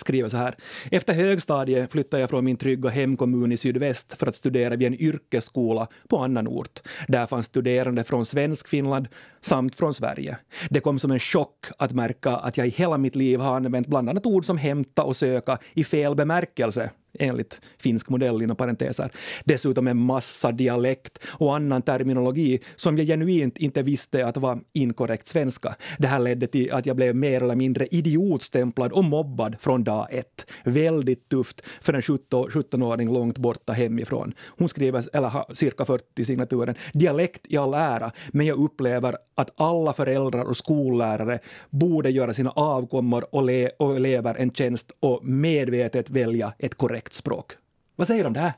skriver 0.00 0.28
så 0.28 0.36
här. 0.36 0.54
Efter 0.90 1.14
högstadiet 1.14 1.92
flyttade 1.92 2.20
jag 2.20 2.30
från 2.30 2.44
min 2.44 2.56
trygga 2.56 2.88
hemkommun 2.88 3.52
i 3.52 3.56
sydväst 3.56 4.14
för 4.18 4.26
att 4.26 4.34
studera 4.34 4.76
vid 4.76 4.86
en 4.86 5.00
yrkesskola 5.00 5.88
på 6.08 6.18
annan 6.18 6.48
ort. 6.48 6.80
Där 7.08 7.26
fanns 7.26 7.46
studerande 7.46 8.04
från 8.04 8.26
Svenskfinland 8.26 9.08
samt 9.40 9.74
från 9.74 9.94
Sverige. 9.94 10.36
Det 10.70 10.80
kom 10.80 10.98
som 10.98 11.10
en 11.10 11.20
chock 11.20 11.66
att 11.78 11.92
märka 11.92 12.30
att 12.30 12.56
jag 12.56 12.66
i 12.66 12.70
hela 12.70 12.98
mitt 12.98 13.16
liv 13.16 13.40
har 13.40 13.56
använt 13.56 13.86
bland 13.86 14.10
annat 14.10 14.26
ord 14.26 14.44
som 14.44 14.58
hämta 14.58 15.02
och 15.02 15.16
söka 15.16 15.58
i 15.74 15.84
fel 15.84 16.14
bemärkelse 16.14 16.90
enligt 17.18 17.60
finsk 17.78 18.08
modell 18.08 18.42
inom 18.42 18.56
parenteser. 18.56 19.10
Dessutom 19.44 19.86
en 19.86 19.96
massa 19.96 20.52
dialekt 20.52 21.18
och 21.26 21.56
annan 21.56 21.82
terminologi 21.82 22.60
som 22.76 22.98
jag 22.98 23.06
genuint 23.06 23.58
inte 23.58 23.82
visste 23.82 24.26
att 24.26 24.36
var 24.36 24.60
inkorrekt 24.72 25.28
svenska. 25.28 25.74
Det 25.98 26.06
här 26.06 26.18
ledde 26.18 26.46
till 26.46 26.72
att 26.72 26.86
jag 26.86 26.96
blev 26.96 27.16
mer 27.16 27.42
eller 27.42 27.54
mindre 27.54 27.86
idiotstämplad 27.86 28.92
och 28.92 29.04
mobbad 29.04 29.56
från 29.60 29.84
dag 29.84 30.08
ett. 30.10 30.50
Väldigt 30.64 31.28
tufft 31.28 31.62
för 31.80 31.92
en 31.92 32.00
17-åring 32.00 33.12
långt 33.12 33.38
borta 33.38 33.72
hemifrån. 33.72 34.34
Hon 34.46 34.68
skriver, 34.68 35.04
eller 35.12 35.28
har 35.28 35.54
cirka 35.54 35.84
40 35.84 36.24
signaturen, 36.24 36.74
dialekt 36.92 37.40
i 37.48 37.56
all 37.56 37.74
ära, 37.74 38.12
men 38.28 38.46
jag 38.46 38.58
upplever 38.58 39.16
att 39.34 39.60
alla 39.60 39.92
föräldrar 39.92 40.44
och 40.44 40.56
skollärare 40.56 41.38
borde 41.70 42.10
göra 42.10 42.34
sina 42.34 42.50
avkommor 42.50 43.34
och, 43.34 43.42
le 43.42 43.68
och 43.68 43.96
elever 43.96 44.34
en 44.34 44.50
tjänst 44.50 44.92
och 45.00 45.24
medvetet 45.24 46.10
välja 46.10 46.52
ett 46.58 46.74
korrekt 46.74 46.97
språk. 47.10 47.52
Vad 47.96 48.06
säger 48.06 48.24
du 48.24 48.26
om 48.26 48.32
det 48.32 48.40
här? 48.40 48.52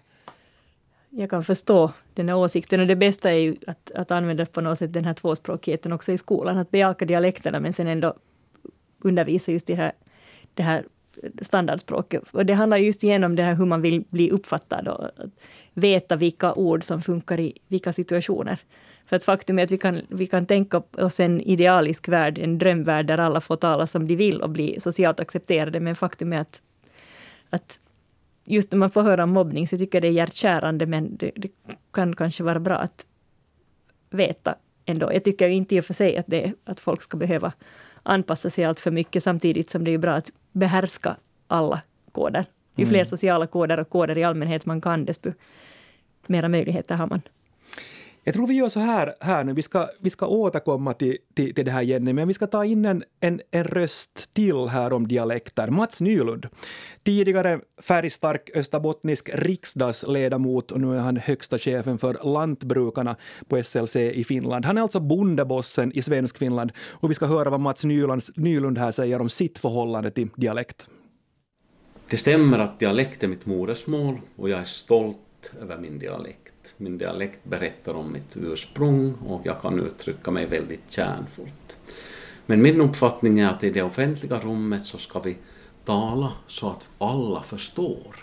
Jag 1.10 1.30
kan 1.30 1.44
förstå 1.44 1.92
den 2.14 2.28
här 2.28 2.36
åsikten 2.36 2.80
och 2.80 2.86
det 2.86 2.96
bästa 2.96 3.30
är 3.30 3.38
ju 3.38 3.56
att, 3.66 3.90
att 3.90 4.10
använda 4.10 4.46
på 4.46 4.60
något 4.60 4.78
sätt 4.78 4.92
den 4.92 5.04
här 5.04 5.14
tvåspråkigheten 5.14 5.92
också 5.92 6.12
i 6.12 6.18
skolan, 6.18 6.58
att 6.58 6.70
bejaka 6.70 7.04
dialekterna 7.04 7.60
men 7.60 7.72
sen 7.72 7.86
ändå 7.86 8.14
undervisa 8.98 9.52
just 9.52 9.70
i 9.70 9.72
det 9.72 9.82
här, 9.82 9.92
det 10.54 10.62
här 10.62 10.84
standardspråket. 11.42 12.22
Och 12.32 12.46
det 12.46 12.54
handlar 12.54 12.76
just 12.76 13.04
igenom 13.04 13.36
det 13.36 13.42
här 13.42 13.54
hur 13.54 13.66
man 13.66 13.82
vill 13.82 14.04
bli 14.10 14.30
uppfattad 14.30 14.88
och 14.88 15.08
veta 15.74 16.16
vilka 16.16 16.54
ord 16.54 16.84
som 16.84 17.02
funkar 17.02 17.40
i 17.40 17.58
vilka 17.68 17.92
situationer. 17.92 18.58
För 19.06 19.16
att 19.16 19.24
faktum 19.24 19.58
är 19.58 19.62
att 19.64 19.70
vi 19.70 19.78
kan, 19.78 20.00
vi 20.08 20.26
kan 20.26 20.46
tänka 20.46 20.82
oss 20.92 21.20
en 21.20 21.40
idealisk 21.40 22.08
värld, 22.08 22.38
en 22.38 22.58
drömvärld 22.58 23.06
där 23.06 23.18
alla 23.18 23.40
får 23.40 23.56
tala 23.56 23.86
som 23.86 24.06
de 24.08 24.16
vill 24.16 24.42
och 24.42 24.50
bli 24.50 24.80
socialt 24.80 25.20
accepterade, 25.20 25.80
men 25.80 25.96
faktum 25.96 26.32
är 26.32 26.40
att, 26.40 26.62
att 27.50 27.78
just 28.44 28.72
när 28.72 28.78
man 28.78 28.90
får 28.90 29.02
höra 29.02 29.24
om 29.24 29.30
mobbning 29.30 29.68
så 29.68 29.78
tycker 29.78 29.98
jag 29.98 30.02
det 30.02 30.08
är 30.08 30.12
hjärtkärande, 30.12 30.86
men 30.86 31.16
det, 31.16 31.30
det, 31.36 31.50
kan 31.92 32.16
kanske 32.16 32.42
vara 32.42 32.60
bra 32.60 32.76
att 32.76 33.06
veta 34.10 34.54
ändå. 34.86 35.12
Jag 35.12 35.24
tycker 35.24 35.48
inte 35.48 35.74
i 35.74 35.80
och 35.80 35.84
för 35.84 35.94
sig 35.94 36.16
att, 36.16 36.26
det, 36.26 36.52
att 36.64 36.80
folk 36.80 37.02
ska 37.02 37.16
behöva 37.16 37.52
anpassa 38.02 38.50
sig 38.50 38.64
allt 38.64 38.80
för 38.80 38.90
mycket, 38.90 39.24
samtidigt 39.24 39.70
som 39.70 39.84
det 39.84 39.90
är 39.90 39.98
bra 39.98 40.12
att 40.12 40.30
behärska 40.52 41.16
alla 41.46 41.80
koder. 42.12 42.46
Ju 42.76 42.86
fler 42.86 42.98
mm. 42.98 43.06
sociala 43.06 43.46
koder 43.46 43.80
och 43.80 43.90
koder 43.90 44.18
i 44.18 44.24
allmänhet 44.24 44.66
man 44.66 44.80
kan, 44.80 45.04
desto 45.04 45.32
mera 46.26 46.48
möjligheter 46.48 46.94
har 46.94 47.06
man. 47.06 47.22
Jag 48.30 48.34
tror 48.34 48.46
vi 48.46 48.54
gör 48.54 48.68
så 48.68 48.80
här, 48.80 49.14
här 49.20 49.44
nu, 49.44 49.52
vi 49.52 49.62
ska, 49.62 49.88
vi 50.00 50.10
ska 50.10 50.26
återkomma 50.26 50.94
till, 50.94 51.18
till, 51.34 51.54
till 51.54 51.64
det 51.64 51.70
här 51.70 51.82
Jenny, 51.82 52.12
men 52.12 52.28
vi 52.28 52.34
ska 52.34 52.46
ta 52.46 52.64
in 52.64 52.84
en, 52.84 53.04
en, 53.20 53.40
en 53.50 53.64
röst 53.64 54.34
till 54.34 54.68
här 54.68 54.92
om 54.92 55.08
dialekter. 55.08 55.68
Mats 55.68 56.00
Nylund, 56.00 56.48
tidigare 57.02 57.60
färgstark 57.82 58.50
österbottnisk 58.54 59.30
riksdagsledamot 59.34 60.70
och 60.70 60.80
nu 60.80 60.96
är 60.96 61.00
han 61.00 61.16
högsta 61.16 61.58
chefen 61.58 61.98
för 61.98 62.32
lantbrukarna 62.32 63.16
på 63.48 63.62
SLC 63.62 63.96
i 63.96 64.24
Finland. 64.24 64.64
Han 64.64 64.78
är 64.78 64.82
alltså 64.82 65.00
bondebossen 65.00 65.92
i 65.92 66.02
svensk 66.02 66.38
Finland 66.38 66.72
och 66.78 67.10
vi 67.10 67.14
ska 67.14 67.26
höra 67.26 67.50
vad 67.50 67.60
Mats 67.60 67.84
Nylund, 67.84 68.22
Nylund 68.34 68.78
här 68.78 68.92
säger 68.92 69.20
om 69.20 69.30
sitt 69.30 69.58
förhållande 69.58 70.10
till 70.10 70.28
dialekt. 70.34 70.88
Det 72.10 72.16
stämmer 72.16 72.58
att 72.58 72.78
dialekt 72.78 73.22
är 73.22 73.28
mitt 73.28 73.46
modersmål 73.46 74.20
och 74.36 74.50
jag 74.50 74.60
är 74.60 74.64
stolt 74.64 75.52
över 75.62 75.78
min 75.78 75.98
dialekt. 75.98 76.39
Min 76.76 76.98
dialekt 76.98 77.44
berättar 77.44 77.94
om 77.94 78.12
mitt 78.12 78.36
ursprung 78.36 79.14
och 79.26 79.40
jag 79.44 79.60
kan 79.60 79.80
uttrycka 79.80 80.30
mig 80.30 80.46
väldigt 80.46 80.92
kärnfullt. 80.92 81.78
Men 82.46 82.62
min 82.62 82.80
uppfattning 82.80 83.40
är 83.40 83.48
att 83.48 83.64
i 83.64 83.70
det 83.70 83.82
offentliga 83.82 84.40
rummet 84.40 84.84
så 84.84 84.98
ska 84.98 85.20
vi 85.20 85.36
tala 85.84 86.32
så 86.46 86.70
att 86.70 86.88
alla 86.98 87.42
förstår. 87.42 88.16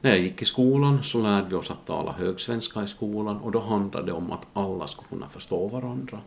När 0.00 0.10
jag 0.10 0.18
gick 0.20 0.42
i 0.42 0.44
skolan 0.44 1.02
så 1.02 1.22
lärde 1.22 1.48
vi 1.48 1.54
oss 1.54 1.70
att 1.70 1.86
tala 1.86 2.12
högsvenska 2.12 2.82
i 2.82 2.86
skolan 2.86 3.36
och 3.36 3.52
då 3.52 3.60
handlade 3.60 4.06
det 4.06 4.12
om 4.12 4.32
att 4.32 4.46
alla 4.52 4.86
skulle 4.86 5.08
kunna 5.08 5.28
förstå 5.28 5.68
varandra. 5.68 6.20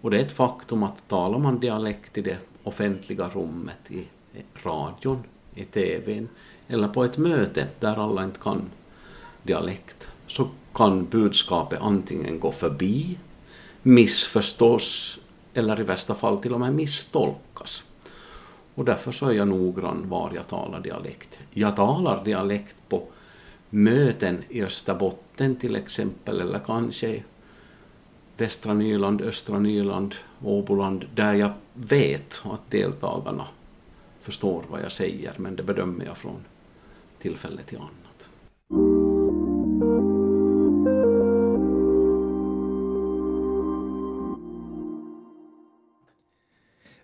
Och 0.00 0.10
det 0.10 0.16
är 0.16 0.22
ett 0.22 0.32
faktum 0.32 0.82
att 0.82 1.08
talar 1.08 1.38
man 1.38 1.60
dialekt 1.60 2.18
i 2.18 2.22
det 2.22 2.38
offentliga 2.62 3.28
rummet, 3.28 3.90
i 3.90 4.04
radion, 4.62 5.22
i 5.54 5.64
TVn 5.64 6.28
eller 6.68 6.88
på 6.88 7.04
ett 7.04 7.18
möte 7.18 7.66
där 7.80 7.96
alla 7.96 8.24
inte 8.24 8.38
kan 8.38 8.70
dialekt 9.42 10.10
så 10.26 10.48
kan 10.74 11.06
budskapet 11.06 11.80
antingen 11.82 12.40
gå 12.40 12.52
förbi, 12.52 13.18
missförstås 13.82 15.18
eller 15.54 15.80
i 15.80 15.82
värsta 15.82 16.14
fall 16.14 16.38
till 16.38 16.54
och 16.54 16.60
med 16.60 16.74
misstolkas. 16.74 17.82
Och 18.74 18.84
därför 18.84 19.12
så 19.12 19.26
är 19.26 19.32
jag 19.32 19.48
noggrann 19.48 20.08
var 20.08 20.32
jag 20.34 20.48
talar 20.48 20.80
dialekt. 20.80 21.38
Jag 21.50 21.76
talar 21.76 22.24
dialekt 22.24 22.76
på 22.88 23.02
möten 23.70 24.44
i 24.48 24.62
Österbotten 24.62 25.56
till 25.56 25.76
exempel, 25.76 26.40
eller 26.40 26.58
kanske 26.58 27.22
Västra 28.36 28.74
Nyland, 28.74 29.22
Östra 29.22 29.58
Nyland, 29.58 30.14
Åboland, 30.44 31.04
där 31.14 31.34
jag 31.34 31.52
vet 31.74 32.40
att 32.44 32.70
deltagarna 32.70 33.46
förstår 34.20 34.64
vad 34.68 34.82
jag 34.82 34.92
säger, 34.92 35.32
men 35.36 35.56
det 35.56 35.62
bedömer 35.62 36.04
jag 36.04 36.16
från 36.16 36.44
tillfälle 37.18 37.62
till 37.62 37.78
annat. 37.78 38.30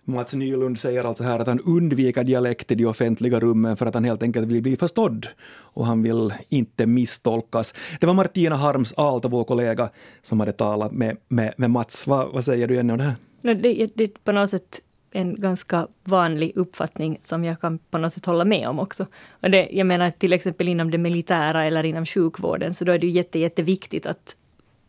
Mats 0.05 0.33
Nylund 0.33 0.79
säger 0.79 1.03
alltså 1.03 1.23
här 1.23 1.39
att 1.39 1.47
han 1.47 1.59
undviker 1.59 2.23
dialekt 2.23 2.71
i 2.71 2.75
de 2.75 2.85
offentliga 2.85 3.39
rummen 3.39 3.77
för 3.77 3.85
att 3.85 3.93
han 3.93 4.03
helt 4.03 4.23
enkelt 4.23 4.47
vill 4.47 4.61
bli 4.61 4.77
förstådd 4.77 5.27
och 5.57 5.85
han 5.85 6.03
vill 6.03 6.33
inte 6.49 6.85
misstolkas. 6.85 7.73
Det 7.99 8.05
var 8.05 8.13
Martina 8.13 8.55
Harms 8.55 8.93
Aalto, 8.97 9.29
vår 9.29 9.43
kollega, 9.43 9.89
som 10.21 10.39
hade 10.39 10.51
talat 10.51 10.91
med, 10.91 11.17
med, 11.27 11.53
med 11.57 11.71
Mats. 11.71 12.07
Va, 12.07 12.29
vad 12.33 12.45
säger 12.45 12.67
du 12.67 12.75
Jenny 12.75 12.93
om 12.93 12.97
det 12.97 13.03
här? 13.03 13.15
Det, 13.41 13.87
det 13.95 14.03
är 14.03 14.09
på 14.23 14.31
något 14.31 14.49
sätt 14.49 14.81
en 15.11 15.41
ganska 15.41 15.87
vanlig 16.03 16.51
uppfattning 16.55 17.17
som 17.21 17.43
jag 17.43 17.61
kan 17.61 17.77
på 17.77 17.97
något 17.97 18.13
sätt 18.13 18.25
hålla 18.25 18.45
med 18.45 18.67
om 18.67 18.79
också. 18.79 19.05
Och 19.29 19.51
det, 19.51 19.69
jag 19.71 19.87
menar 19.87 20.09
till 20.09 20.33
exempel 20.33 20.67
inom 20.67 20.91
det 20.91 20.97
militära 20.97 21.65
eller 21.65 21.83
inom 21.83 22.05
sjukvården 22.05 22.73
så 22.73 22.85
då 22.85 22.91
är 22.91 22.99
det 22.99 23.07
ju 23.07 23.13
jätte, 23.13 23.39
jätteviktigt 23.39 24.05
att 24.05 24.35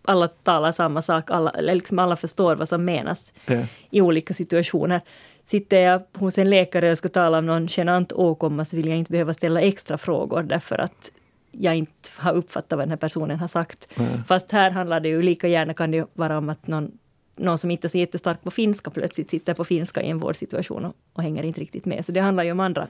alla 0.07 0.29
talar 0.29 0.73
samma 0.73 1.03
sak, 1.03 1.31
alla, 1.31 1.53
liksom 1.61 1.99
alla 1.99 2.17
förstår 2.17 2.57
vad 2.57 2.69
som 2.69 2.85
menas 2.85 3.33
ja. 3.47 3.67
i 3.91 4.01
olika 4.01 4.35
situationer. 4.35 5.01
Sitter 5.45 5.81
jag 5.81 6.03
hos 6.13 6.39
en 6.39 6.51
läkare 6.51 6.91
och 6.91 6.99
ska 6.99 7.09
tala 7.09 7.39
om 7.39 7.47
någon 7.47 7.67
genant 7.71 8.13
åkomma 8.13 8.65
så 8.65 8.77
vill 8.77 8.89
jag 8.89 8.99
inte 8.99 9.13
behöva 9.13 9.35
ställa 9.35 9.61
extra 9.61 9.99
frågor 9.99 10.43
därför 10.43 10.79
att 10.79 11.11
jag 11.51 11.77
inte 11.77 12.09
har 12.17 12.33
uppfattat 12.33 12.79
vad 12.79 12.81
den 12.81 12.91
här 12.91 12.97
personen 12.97 13.39
har 13.39 13.49
sagt. 13.49 13.89
Ja. 13.95 14.07
Fast 14.27 14.53
här 14.53 14.71
handlar 14.71 15.01
det 15.01 15.09
ju 15.09 15.23
lika 15.23 15.49
gärna 15.49 15.75
kan 15.75 15.91
det 15.91 16.07
vara 16.15 16.39
om 16.39 16.49
att 16.49 16.67
någon, 16.67 16.99
någon 17.37 17.59
som 17.59 17.71
inte 17.71 17.87
är 17.87 17.89
så 17.89 17.99
jättestark 17.99 18.43
på 18.43 18.51
finska 18.51 18.91
plötsligt 18.91 19.31
sitter 19.31 19.55
på 19.55 19.65
finska 19.65 20.03
i 20.03 20.11
en 20.11 20.19
vårdsituation 20.19 20.85
och, 20.85 20.97
och 21.13 21.23
hänger 21.23 21.43
inte 21.43 21.61
riktigt 21.61 21.85
med. 21.85 22.05
Så 22.05 22.13
det 22.13 22.21
handlar 22.21 22.45
ju 22.45 22.53
om 22.53 22.61
andra 22.61 22.89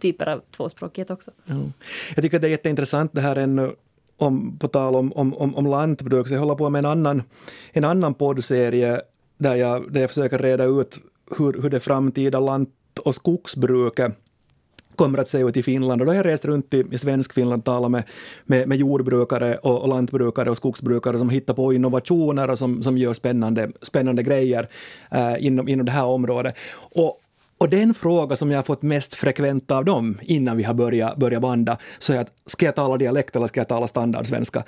typer 0.00 0.26
av 0.26 0.42
tvåspråkighet 0.56 1.10
också. 1.10 1.30
Ja. 1.44 1.54
Jag 2.14 2.24
tycker 2.24 2.38
det 2.38 2.46
är 2.46 2.50
jätteintressant 2.50 3.12
det 3.14 3.20
här 3.20 3.36
ännu 3.36 3.74
om, 4.18 4.58
på 4.58 4.68
tal 4.68 4.96
om, 4.96 5.12
om, 5.12 5.34
om, 5.34 5.54
om 5.54 5.66
lantbruk, 5.66 6.28
så 6.28 6.34
jag 6.34 6.40
håller 6.40 6.54
på 6.54 6.70
med 6.70 6.78
en 6.78 6.90
annan, 6.90 7.22
en 7.72 7.84
annan 7.84 8.14
poddserie 8.14 9.00
där 9.38 9.54
jag, 9.54 9.92
där 9.92 10.00
jag 10.00 10.10
försöker 10.10 10.38
reda 10.38 10.64
ut 10.64 10.98
hur, 11.38 11.62
hur 11.62 11.70
det 11.70 11.80
framtida 11.80 12.40
lant 12.40 12.70
och 13.04 13.14
skogsbruket 13.14 14.12
kommer 14.96 15.18
att 15.18 15.28
se 15.28 15.38
ut 15.38 15.56
i 15.56 15.62
Finland. 15.62 16.00
Och 16.00 16.06
då 16.06 16.12
har 16.12 16.16
jag 16.16 16.26
rest 16.26 16.44
runt 16.44 16.74
i, 16.74 16.84
i 16.90 16.98
svensk 16.98 17.32
Finland 17.32 17.60
och 17.60 17.64
talat 17.64 17.90
med, 17.90 18.04
med, 18.44 18.68
med 18.68 18.78
jordbrukare 18.78 19.56
och, 19.56 19.82
och, 19.82 19.88
lantbrukare 19.88 20.50
och 20.50 20.56
skogsbrukare 20.56 21.18
som 21.18 21.30
hittar 21.30 21.54
på 21.54 21.72
innovationer 21.72 22.50
och 22.50 22.58
som, 22.58 22.82
som 22.82 22.98
gör 22.98 23.14
spännande, 23.14 23.70
spännande 23.82 24.22
grejer 24.22 24.68
eh, 25.10 25.46
inom, 25.46 25.68
inom 25.68 25.86
det 25.86 25.92
här 25.92 26.04
området. 26.04 26.54
Och, 26.74 27.20
och 27.58 27.68
den 27.68 27.94
fråga 27.94 28.36
som 28.36 28.50
jag 28.50 28.58
har 28.58 28.62
fått 28.62 28.82
mest 28.82 29.14
frekvent 29.14 29.70
av 29.70 29.84
dem 29.84 30.18
innan 30.22 30.56
vi 30.56 30.62
har 30.62 30.74
börjat, 30.74 31.16
börjat 31.16 31.42
banda, 31.42 31.78
så 31.98 32.12
är 32.12 32.18
att 32.18 32.32
ska 32.46 32.66
jag 32.66 32.74
tala 32.74 32.96
dialekt 32.96 33.36
eller 33.36 33.46
ska 33.46 33.60
jag 33.60 33.68
tala 33.68 33.86
standardsvenska? 33.86 34.64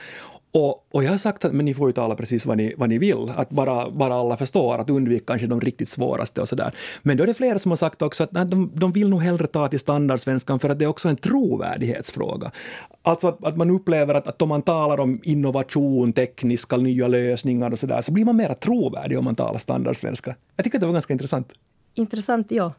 Och, 0.53 0.87
och 0.91 1.05
jag 1.05 1.11
har 1.11 1.19
sagt 1.19 1.45
att 1.45 1.53
men 1.53 1.65
ni 1.65 1.75
får 1.75 1.89
ju 1.89 1.93
tala 1.93 2.15
precis 2.15 2.47
vad 2.47 2.57
ni, 2.57 2.75
vad 2.77 2.89
ni 2.89 2.99
vill, 2.99 3.33
att 3.37 3.51
bara, 3.51 3.91
bara 3.91 4.15
alla 4.15 4.37
förstår, 4.37 4.79
att 4.79 4.91
undvika 4.91 5.25
kanske 5.27 5.47
de 5.47 5.61
riktigt 5.61 5.89
svåraste 5.89 6.41
och 6.41 6.49
sådär. 6.49 6.73
Men 7.03 7.17
då 7.17 7.23
är 7.23 7.27
det 7.27 7.35
flera 7.35 7.59
som 7.59 7.71
har 7.71 7.77
sagt 7.77 8.03
också 8.03 8.25
att 8.25 8.33
nej, 8.33 8.47
de, 8.47 8.71
de 8.75 8.93
vill 8.93 9.09
nog 9.09 9.23
hellre 9.23 9.47
ta 9.47 9.69
till 9.69 9.81
standardsvenskan 9.81 10.59
för 10.59 10.69
att 10.69 10.79
det 10.79 10.85
är 10.85 10.89
också 10.89 11.09
en 11.09 11.17
trovärdighetsfråga. 11.17 12.51
Alltså 13.03 13.29
att, 13.29 13.45
att 13.45 13.57
man 13.57 13.71
upplever 13.71 14.15
att, 14.15 14.29
att 14.29 14.43
om 14.43 14.49
man 14.49 14.63
talar 14.63 15.01
om 15.01 15.21
innovation, 15.23 16.13
tekniska 16.13 16.77
nya 16.77 17.09
lösningar 17.09 17.71
och 17.71 17.79
sådär, 17.79 18.03
så 18.03 18.13
blir 18.13 18.25
man 18.25 18.37
mer 18.37 18.55
trovärdig 18.55 19.19
om 19.19 19.25
man 19.25 19.35
talar 19.35 19.59
standardsvenska. 19.59 20.35
Jag 20.57 20.65
tycker 20.65 20.79
att 20.79 20.81
det 20.81 20.87
var 20.87 20.93
ganska 20.93 21.13
intressant 21.13 21.53
intressant, 21.95 22.51
ja. 22.51 22.73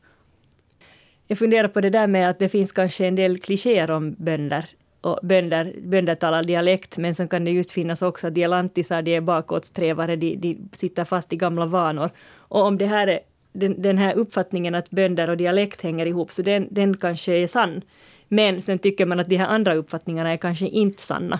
Jag 1.27 1.37
funderar 1.37 1.67
på 1.67 1.81
det 1.81 1.89
där 1.89 2.07
med 2.07 2.29
att 2.29 2.39
det 2.39 2.49
finns 2.49 2.71
kanske 2.71 3.05
en 3.07 3.15
del 3.15 3.37
klichéer 3.37 3.91
om 3.91 4.15
bönder. 4.17 4.65
Och 5.01 5.19
bönder, 5.23 5.73
bönder 5.83 6.15
talar 6.15 6.43
dialekt, 6.43 6.97
men 6.97 7.15
sen 7.15 7.27
kan 7.27 7.45
det 7.45 7.51
just 7.51 7.71
finnas 7.71 8.01
också 8.01 8.27
att 8.27 8.33
dialantisar, 8.33 9.01
de 9.01 9.15
är 9.15 9.21
bakåtsträvare, 9.21 10.15
de, 10.15 10.35
de 10.35 10.57
sitter 10.71 11.03
fast 11.03 11.33
i 11.33 11.35
gamla 11.35 11.65
vanor. 11.65 12.09
Och 12.37 12.61
om 12.65 12.77
det 12.77 12.85
här 12.85 13.07
är, 13.07 13.19
den, 13.53 13.81
den 13.81 13.97
här 13.97 14.13
uppfattningen 14.13 14.75
att 14.75 14.89
bönder 14.89 15.29
och 15.29 15.37
dialekt 15.37 15.81
hänger 15.81 16.05
ihop, 16.05 16.31
så 16.31 16.41
den, 16.41 16.67
den 16.71 16.97
kanske 16.97 17.33
är 17.33 17.47
sann. 17.47 17.81
Men 18.27 18.61
sen 18.61 18.79
tycker 18.79 19.05
man 19.05 19.19
att 19.19 19.29
de 19.29 19.35
här 19.35 19.47
andra 19.47 19.75
uppfattningarna 19.75 20.31
är 20.31 20.37
kanske 20.37 20.67
inte 20.67 21.01
sanna. 21.01 21.39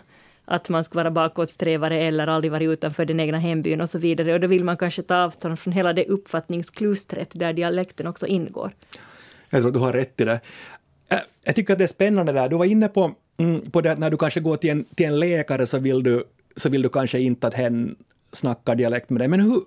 Att 0.52 0.70
man 0.70 0.84
ska 0.84 0.96
vara 1.00 1.12
bakåtsträvare 1.12 2.00
eller 2.00 2.28
aldrig 2.28 2.52
varit 2.52 2.70
utanför 2.70 3.06
den 3.06 3.20
egna 3.20 3.38
hembyn 3.38 3.82
och 3.82 3.90
så 3.90 4.00
vidare. 4.00 4.34
Och 4.34 4.40
då 4.40 4.48
vill 4.48 4.64
man 4.64 4.78
kanske 4.78 5.02
ta 5.02 5.16
avstånd 5.16 5.60
från 5.60 5.74
hela 5.74 5.94
det 5.94 6.06
uppfattningsklustret 6.06 7.30
där 7.34 7.54
dialekten 7.54 8.08
också 8.08 8.28
ingår. 8.28 8.72
Jag 9.50 9.62
tror 9.62 9.68
att 9.68 9.74
du 9.74 9.80
har 9.80 9.94
rätt 9.94 10.22
i 10.22 10.26
det. 10.26 10.40
Jag 11.44 11.56
tycker 11.56 11.74
att 11.74 11.80
det 11.80 11.86
är 11.86 11.88
spännande 11.88 12.32
där. 12.32 12.50
Du 12.50 12.58
var 12.58 12.66
inne 12.66 12.88
på, 12.88 13.12
mm, 13.38 13.72
på 13.72 13.82
det 13.82 13.92
att 13.92 14.00
när 14.00 14.10
du 14.10 14.18
kanske 14.18 14.40
går 14.40 14.58
till 14.58 14.70
en, 14.70 14.84
till 14.84 15.06
en 15.06 15.20
läkare 15.20 15.66
så 15.66 15.80
vill, 15.80 16.04
du, 16.04 16.24
så 16.56 16.70
vill 16.70 16.82
du 16.82 16.90
kanske 16.90 17.20
inte 17.20 17.48
att 17.48 17.54
hen 17.54 17.96
snackar 18.34 18.76
dialekt 18.76 19.10
med 19.10 19.22
dig. 19.22 19.28
Men 19.28 19.40
hur, 19.40 19.62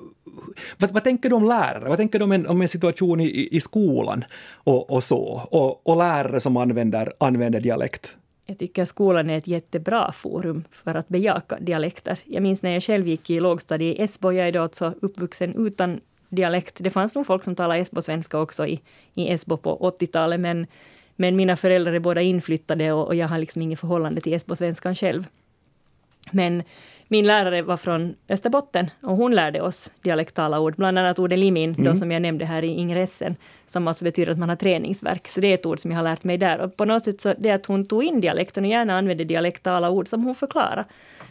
vad, 0.79 0.91
vad 0.91 1.05
tänker 1.05 1.29
du 1.29 1.37
om 1.37 1.49
lärare? 1.49 1.89
Vad 1.89 1.97
tänker 1.97 2.19
du 2.19 2.25
om 2.25 2.33
en, 2.33 2.47
om 2.47 2.63
en 2.63 2.69
situation 2.69 3.21
i, 3.21 3.49
i 3.51 3.61
skolan 3.61 4.25
och, 4.53 4.91
och 4.91 5.05
så? 5.05 5.49
Och, 5.51 5.87
och 5.87 5.97
lärare 5.97 6.41
som 6.41 6.57
använder, 6.57 7.13
använder 7.19 7.61
dialekt? 7.61 8.17
Jag 8.47 8.59
tycker 8.59 8.85
skolan 8.85 9.31
är 9.31 9.39
ett 9.39 9.47
jättebra 9.47 10.13
forum 10.13 10.65
för 10.71 10.95
att 10.95 11.09
bejaka 11.09 11.59
dialekter. 11.61 12.19
Jag 12.25 12.43
minns 12.43 12.63
när 12.63 12.71
jag 12.71 12.83
själv 12.83 13.09
gick 13.09 13.31
i 13.31 13.41
lågstadiet 13.41 13.99
i 13.99 14.03
Esbo, 14.03 14.33
jag 14.33 14.49
är 14.49 14.53
då 14.53 14.63
alltså 14.63 14.95
uppvuxen 15.03 15.67
utan 15.67 16.01
dialekt. 16.29 16.77
Det 16.81 16.91
fanns 16.91 17.15
nog 17.15 17.27
folk 17.27 17.43
som 17.43 17.55
talade 17.57 17.81
Esbo-svenska 17.81 18.39
också 18.39 18.67
i, 18.67 18.81
i 19.15 19.33
Esbo 19.33 19.57
på 19.57 19.93
80-talet, 20.01 20.41
men, 20.41 20.67
men 21.17 21.37
mina 21.37 21.57
föräldrar 21.57 21.93
är 21.93 22.01
båda 22.01 22.21
inflyttade 22.21 22.93
och, 22.93 23.07
och 23.07 23.15
jag 23.15 23.29
har 23.29 23.39
liksom 23.39 23.63
inget 23.63 23.81
förhållande 23.81 24.21
till 24.21 24.33
Esbo-svenskan 24.35 24.95
själv. 24.95 25.27
Men 26.31 26.63
min 27.09 27.27
lärare 27.27 27.63
var 27.63 27.77
från 27.77 28.15
Österbotten 28.29 28.91
och 29.03 29.17
hon 29.17 29.35
lärde 29.35 29.61
oss 29.61 29.93
dialektala 30.03 30.61
ord, 30.61 30.75
bland 30.77 30.99
annat 30.99 31.19
ordet 31.19 31.39
limin, 31.39 31.75
mm. 31.75 31.85
då 31.85 31.97
som 31.97 32.11
jag 32.11 32.23
nämnde 32.23 32.45
här 32.45 32.65
i 32.65 32.69
ingressen, 32.69 33.37
som 33.67 33.89
alltså 33.89 34.05
betyder 34.05 34.33
att 34.33 34.39
man 34.39 34.49
har 34.49 34.57
träningsverk. 34.57 35.29
Så 35.29 35.41
det 35.41 35.47
är 35.47 35.55
ett 35.55 35.67
ord 35.67 35.79
som 35.79 35.91
jag 35.91 35.99
har 35.99 36.05
lärt 36.05 36.25
mig 36.25 36.39
där. 36.39 36.59
Och 36.59 36.77
på 36.77 36.85
något 36.85 37.05
sätt 37.05 37.21
så 37.21 37.35
det 37.39 37.51
att 37.51 37.67
hon 37.67 37.87
tog 37.87 38.05
in 38.05 38.21
dialekten 38.21 38.65
och 38.65 38.71
gärna 38.71 38.99
använde 38.99 39.25
dialektala 39.25 39.91
ord 39.91 40.09
som 40.09 40.25
hon 40.25 40.35
förklarade. 40.35 40.85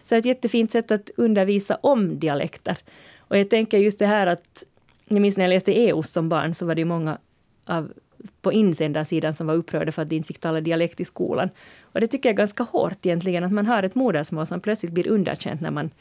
Så 0.03 0.15
ett 0.15 0.25
jättefint 0.25 0.71
sätt 0.71 0.91
att 0.91 1.09
undervisa 1.17 1.77
om 1.81 2.19
dialekter. 2.19 2.77
Och 3.17 3.37
jag 3.37 3.49
tänker 3.49 3.77
just 3.77 3.99
det 3.99 4.05
här 4.05 4.27
att, 4.27 4.63
jag 5.07 5.21
minns 5.21 5.37
när 5.37 5.43
jag 5.43 5.49
läste 5.49 5.79
EOS 5.79 6.11
som 6.11 6.29
barn, 6.29 6.53
så 6.53 6.65
var 6.65 6.75
det 6.75 6.85
många 6.85 7.17
av 7.65 7.93
på 8.41 8.53
insändarsidan 8.53 9.35
som 9.35 9.47
var 9.47 9.55
upprörda 9.55 9.91
för 9.91 10.01
att 10.01 10.09
de 10.09 10.15
inte 10.15 10.27
fick 10.27 10.39
tala 10.39 10.61
dialekt 10.61 10.99
i 10.99 11.05
skolan. 11.05 11.49
Och 11.81 11.99
det 11.99 12.07
tycker 12.07 12.29
jag 12.29 12.33
är 12.33 12.37
ganska 12.37 12.63
hårt 12.63 13.05
egentligen, 13.05 13.43
att 13.43 13.51
man 13.51 13.65
har 13.65 13.83
ett 13.83 13.95
modersmål 13.95 14.47
som 14.47 14.61
plötsligt 14.61 14.91
blir 14.91 15.07
underkänt 15.07 15.61
när 15.61 15.71
man 15.71 15.91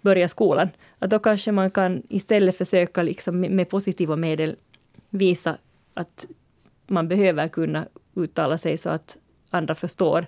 börjar 0.00 0.28
skolan. 0.28 0.68
Att 0.98 1.10
då 1.10 1.18
kanske 1.18 1.52
man 1.52 1.70
kan 1.70 2.02
istället 2.08 2.58
försöka 2.58 3.02
liksom 3.02 3.40
med 3.40 3.68
positiva 3.68 4.16
medel 4.16 4.56
visa 5.10 5.56
att 5.94 6.26
man 6.86 7.08
behöver 7.08 7.48
kunna 7.48 7.86
uttala 8.14 8.58
sig 8.58 8.78
så 8.78 8.90
att 8.90 9.16
andra 9.50 9.74
förstår. 9.74 10.26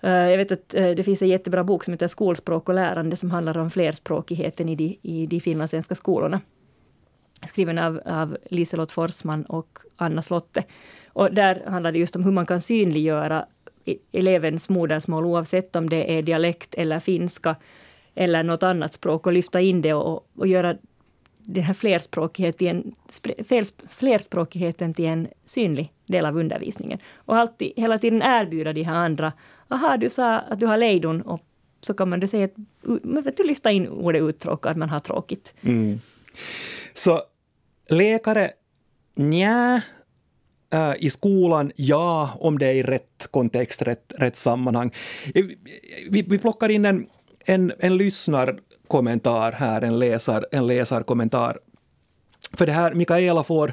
Eh, 0.00 0.10
jag 0.10 0.38
vet 0.38 0.52
att 0.52 0.74
eh, 0.74 0.90
det 0.90 1.02
finns 1.04 1.22
en 1.22 1.28
jättebra 1.28 1.64
bok 1.64 1.84
som 1.84 1.92
heter 1.92 2.08
Skolspråk 2.08 2.68
och 2.68 2.74
lärande 2.74 3.16
som 3.16 3.30
handlar 3.30 3.58
om 3.58 3.70
flerspråkigheten 3.70 4.68
i 4.68 4.76
de, 4.76 4.98
i 5.02 5.26
de 5.26 5.40
finlandssvenska 5.40 5.94
skolorna 5.94 6.40
skriven 7.48 7.78
av, 7.78 8.00
av 8.06 8.36
Liselott 8.50 8.92
Forsman 8.92 9.44
och 9.44 9.78
Anna 9.96 10.22
Slotte. 10.22 10.64
Och 11.06 11.34
där 11.34 11.62
handlar 11.66 11.92
det 11.92 11.98
just 11.98 12.16
om 12.16 12.24
hur 12.24 12.32
man 12.32 12.46
kan 12.46 12.60
synliggöra 12.60 13.46
e-, 13.84 13.96
elevens 14.12 14.68
modersmål 14.68 15.24
oavsett 15.24 15.76
om 15.76 15.90
det 15.90 16.18
är 16.18 16.22
dialekt 16.22 16.74
eller 16.74 17.00
finska 17.00 17.56
eller 18.14 18.42
något 18.42 18.62
annat 18.62 18.94
språk 18.94 19.26
och 19.26 19.32
lyfta 19.32 19.60
in 19.60 19.82
det 19.82 19.94
och, 19.94 20.28
och 20.36 20.46
göra 20.46 20.76
den 21.38 21.62
här 21.62 21.74
flerspråkigheten, 21.74 22.94
flerspråkigheten 23.88 24.94
till 24.94 25.06
en 25.06 25.28
synlig 25.44 25.92
del 26.06 26.26
av 26.26 26.38
undervisningen. 26.38 26.98
Och 27.14 27.36
alltid, 27.36 27.72
hela 27.76 27.98
tiden 27.98 28.22
erbjuda 28.22 28.72
de 28.72 28.82
här 28.82 28.94
andra. 28.94 29.32
Aha, 29.68 29.96
du 29.96 30.10
sa 30.10 30.38
att 30.38 30.60
du 30.60 30.66
har 30.66 30.78
lejdon 30.78 31.22
och 31.22 31.40
så 31.80 31.94
kan 31.94 32.08
man 32.08 32.20
då 32.20 32.26
säga 32.26 32.44
att 32.44 33.36
du 33.36 33.44
lyfta 33.44 33.70
in 33.70 33.88
ordet 33.88 34.22
uttråkad, 34.22 34.70
att 34.70 34.76
man 34.76 34.88
har 34.88 35.00
tråkigt. 35.00 35.54
Mm. 35.62 36.00
Så 36.94 37.22
Läkare? 37.88 38.50
Nja. 39.16 39.82
Uh, 40.74 40.80
äh, 40.80 40.94
I 40.98 41.10
skolan, 41.10 41.72
ja, 41.76 42.30
om 42.40 42.58
det 42.58 42.66
är 42.66 42.74
i 42.74 42.82
rätt 42.82 43.28
kontext, 43.30 43.82
rätt, 43.82 44.12
rätt 44.18 44.36
sammanhang. 44.36 44.92
Vi, 46.10 46.22
vi 46.28 46.38
plockar 46.38 46.68
in 46.68 46.84
en, 46.84 47.06
en, 47.44 47.72
en 47.78 47.96
lyssnarkommentar 47.96 49.52
här, 49.52 49.82
en, 49.82 49.98
läsar, 49.98 50.46
en 50.52 50.66
läsarkommentar. 50.66 51.58
För 52.52 52.66
det 52.66 52.72
här, 52.72 52.94
Mikaela 52.94 53.42
får, 53.42 53.72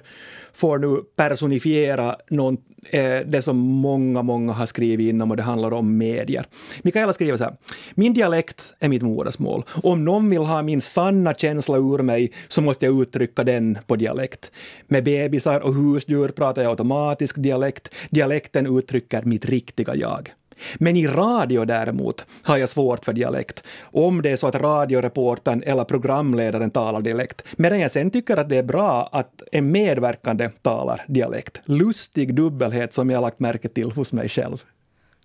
får 0.54 0.78
nu 0.78 1.04
personifiera 1.16 2.16
någon, 2.30 2.58
eh, 2.90 3.20
det 3.26 3.42
som 3.42 3.58
många, 3.58 4.22
många 4.22 4.54
har 4.54 4.66
skrivit 4.66 5.10
inom 5.10 5.32
och 5.32 5.38
det 5.38 5.44
handlar 5.44 5.74
om 5.74 5.98
medier. 5.98 6.46
Mikaela 6.82 7.14
skriver 7.14 7.38
så 7.38 7.44
här. 7.44 7.58
Min 7.96 8.14
dialekt 8.14 8.74
är 8.80 8.90
mitt 8.90 9.02
modersmål. 9.02 9.63
Om 9.84 10.06
någon 10.06 10.30
vill 10.30 10.42
ha 10.42 10.62
min 10.62 10.82
sanna 10.82 11.34
känsla 11.34 11.78
ur 11.78 12.04
mig 12.04 12.32
så 12.48 12.62
måste 12.62 12.86
jag 12.86 13.02
uttrycka 13.02 13.44
den 13.44 13.78
på 13.88 13.96
dialekt. 13.96 14.52
Med 14.88 15.04
bebisar 15.04 15.60
och 15.60 15.74
husdjur 15.74 16.30
pratar 16.30 16.62
jag 16.62 16.70
automatisk 16.70 17.36
dialekt. 17.38 17.89
Dialekten 18.10 18.78
uttrycker 18.78 19.22
mitt 19.22 19.46
riktiga 19.46 19.96
jag. 19.96 20.34
Men 20.76 20.98
i 20.98 21.08
radio 21.08 21.65
däremot 21.65 22.26
har 22.43 22.58
jag 22.58 22.69
svårt 22.69 23.06
för 23.06 23.13
dialekt, 23.13 23.63
om 23.82 24.22
det 24.22 24.30
är 24.30 24.36
så 24.36 24.48
att 24.48 24.56
radioreportern 24.56 25.63
eller 25.65 25.84
programledaren 25.84 26.72
talar 26.72 27.02
dialekt. 27.02 27.43
Medan 27.58 27.80
jag 27.80 27.91
sen 27.91 28.12
tycker 28.12 28.38
att 28.38 28.50
det 28.50 28.58
är 28.58 28.63
bra 28.63 29.10
att 29.12 29.43
en 29.52 29.72
medverkande 29.72 30.50
talar 30.62 31.06
dialekt. 31.08 31.62
Lustig 31.65 32.36
dubbelhet 32.36 32.93
som 32.93 33.10
jag 33.10 33.22
lagt 33.22 33.39
märke 33.39 33.69
till 33.69 33.91
hos 33.91 34.13
mig 34.13 34.30
själv. 34.30 34.63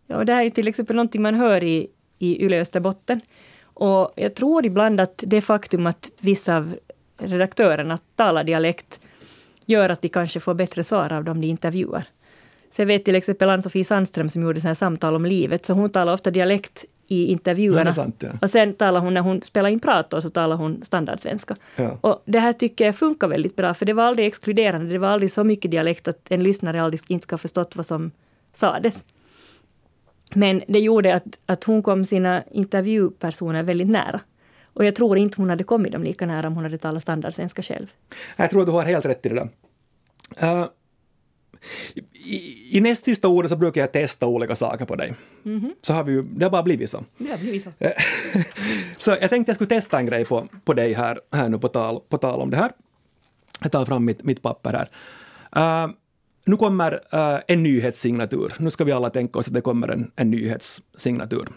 Ja, 0.06 0.16
och 0.16 0.26
det 0.26 0.32
här 0.32 0.44
är 0.44 0.50
till 0.50 0.68
exempel 0.68 0.96
någonting 0.96 1.22
man 1.22 1.34
hör 1.34 1.64
i, 1.64 1.88
i 2.18 2.44
Yle 2.44 2.60
Österbotten. 2.60 3.20
Och 3.62 4.12
jag 4.16 4.34
tror 4.34 4.66
ibland 4.66 5.00
att 5.00 5.24
det 5.26 5.40
faktum 5.40 5.86
att 5.86 6.10
vissa 6.20 6.56
av 6.56 6.76
redaktörerna 7.18 7.98
talar 8.16 8.44
dialekt 8.44 9.00
gör 9.66 9.88
att 9.88 10.02
de 10.02 10.08
kanske 10.08 10.40
får 10.40 10.54
bättre 10.54 10.84
svar 10.84 11.12
av 11.12 11.24
dem 11.24 11.40
de 11.40 11.46
intervjuar. 11.46 12.04
Så 12.76 12.82
jag 12.82 12.86
vet 12.86 13.04
till 13.04 13.14
exempel 13.14 13.50
Ann-Sofie 13.50 13.84
Sandström 13.84 14.28
som 14.28 14.42
gjorde 14.42 14.60
här 14.60 14.74
samtal 14.74 15.14
om 15.14 15.24
livet, 15.24 15.66
så 15.66 15.72
hon 15.72 15.90
talar 15.90 16.12
ofta 16.12 16.30
dialekt 16.30 16.84
i 17.08 17.26
intervjuerna. 17.26 17.92
Sant, 17.92 18.22
ja. 18.22 18.28
Och 18.42 18.50
sen 18.50 18.74
talar 18.74 19.00
hon, 19.00 19.14
när 19.14 19.20
hon 19.20 19.42
spelar 19.42 19.68
in 19.68 19.80
prator, 19.80 20.20
så 20.20 20.30
talar 20.30 20.56
hon 20.56 20.82
standardsvenska. 20.84 21.56
Ja. 21.76 21.98
Och 22.00 22.22
det 22.24 22.38
här 22.38 22.52
tycker 22.52 22.86
jag 22.86 22.96
funkar 22.96 23.28
väldigt 23.28 23.56
bra, 23.56 23.74
för 23.74 23.86
det 23.86 23.92
var 23.92 24.04
aldrig 24.04 24.26
exkluderande. 24.26 24.92
Det 24.92 24.98
var 24.98 25.08
aldrig 25.08 25.32
så 25.32 25.44
mycket 25.44 25.70
dialekt 25.70 26.08
att 26.08 26.30
en 26.30 26.42
lyssnare 26.42 26.82
aldrig 26.82 27.00
inte 27.08 27.22
ska 27.22 27.32
ha 27.32 27.38
förstått 27.38 27.76
vad 27.76 27.86
som 27.86 28.10
sades. 28.52 29.04
Men 30.34 30.62
det 30.68 30.80
gjorde 30.80 31.14
att, 31.14 31.38
att 31.46 31.64
hon 31.64 31.82
kom 31.82 32.04
sina 32.04 32.42
intervjupersoner 32.50 33.62
väldigt 33.62 33.88
nära. 33.88 34.20
Och 34.64 34.84
jag 34.84 34.94
tror 34.94 35.18
inte 35.18 35.40
hon 35.40 35.50
hade 35.50 35.64
kommit 35.64 35.92
dem 35.92 36.02
lika 36.02 36.26
nära 36.26 36.46
om 36.46 36.54
hon 36.54 36.64
hade 36.64 36.78
talat 36.78 37.02
standardsvenska 37.02 37.62
själv. 37.62 37.86
Jag 38.36 38.50
tror 38.50 38.66
du 38.66 38.72
har 38.72 38.82
helt 38.82 39.06
rätt 39.06 39.26
i 39.26 39.28
det 39.28 39.34
där. 39.34 39.48
Uh, 40.42 40.66
i, 42.12 42.78
I 42.78 42.80
näst 42.80 43.04
sista 43.04 43.28
ordet 43.28 43.50
så 43.50 43.56
brukar 43.56 43.80
jag 43.80 43.92
testa 43.92 44.26
olika 44.26 44.54
saker 44.54 44.84
på 44.84 44.96
dig. 44.96 45.14
Mm 45.44 45.60
-hmm. 45.60 45.70
Så 45.82 45.92
har 45.92 46.04
vi 46.04 46.12
ju, 46.12 46.22
det 46.22 46.44
har 46.44 46.50
bara 46.50 46.62
blivit 46.62 46.90
så. 46.90 47.04
Det 47.18 47.30
har 47.30 47.38
blivit 47.38 47.62
så. 47.62 47.70
så 48.96 49.10
jag 49.20 49.30
tänkte 49.30 49.50
jag 49.50 49.56
skulle 49.56 49.68
testa 49.68 49.98
en 49.98 50.06
grej 50.06 50.24
på, 50.24 50.48
på 50.64 50.74
dig 50.74 50.92
här, 50.92 51.20
här 51.32 51.48
nu 51.48 51.58
på 51.58 51.68
tal, 51.68 52.00
på 52.08 52.18
tal 52.18 52.40
om 52.40 52.50
det 52.50 52.56
här. 52.56 52.72
Jag 53.62 53.72
tar 53.72 53.84
fram 53.84 54.04
mitt, 54.04 54.24
mitt 54.24 54.42
papper 54.42 54.72
här. 54.72 54.88
Uh, 55.56 55.92
nu 56.46 56.56
kommer 56.56 56.92
uh, 56.94 57.40
en 57.48 57.62
nyhetssignatur. 57.62 58.54
Nu 58.58 58.70
ska 58.70 58.84
vi 58.84 58.92
alla 58.92 59.10
tänka 59.10 59.38
oss 59.38 59.48
att 59.48 59.54
det 59.54 59.60
kommer 59.60 59.88
en, 59.88 60.10
en 60.16 60.30
nyhetssignatur. 60.30 61.48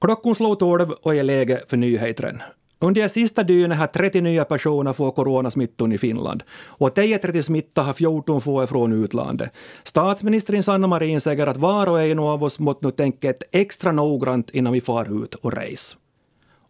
Klockan 0.00 0.34
slår 0.34 0.54
tolv 0.54 0.90
och 0.90 1.14
är 1.14 1.22
läge 1.22 1.62
för 1.68 1.76
nyheterna. 1.76 2.42
Under 2.84 3.02
det 3.02 3.08
sista 3.08 3.42
dygnet 3.42 3.78
har 3.78 3.86
30 3.86 4.20
nya 4.20 4.44
personer 4.44 4.92
fått 4.92 5.14
coronasmittan 5.14 5.92
i 5.92 5.98
Finland 5.98 6.42
och 6.66 6.96
10-30 6.96 7.42
smitta 7.42 7.82
har 7.82 7.92
14 7.92 8.40
fått 8.40 8.68
från 8.68 8.92
utlandet. 8.92 9.50
Statsministern 9.82 10.62
Sanna 10.62 10.86
Marin 10.86 11.20
säger 11.20 11.46
att 11.46 11.56
var 11.56 11.86
och 11.86 12.02
en 12.02 12.18
av 12.18 12.44
oss 12.44 12.58
måste 12.58 12.86
nu 12.86 12.92
tänka 12.92 13.30
ett 13.30 13.42
extra 13.52 13.92
noggrant 13.92 14.50
innan 14.50 14.72
vi 14.72 14.80
far 14.80 15.24
ut 15.24 15.34
och 15.34 15.52
reser. 15.52 15.98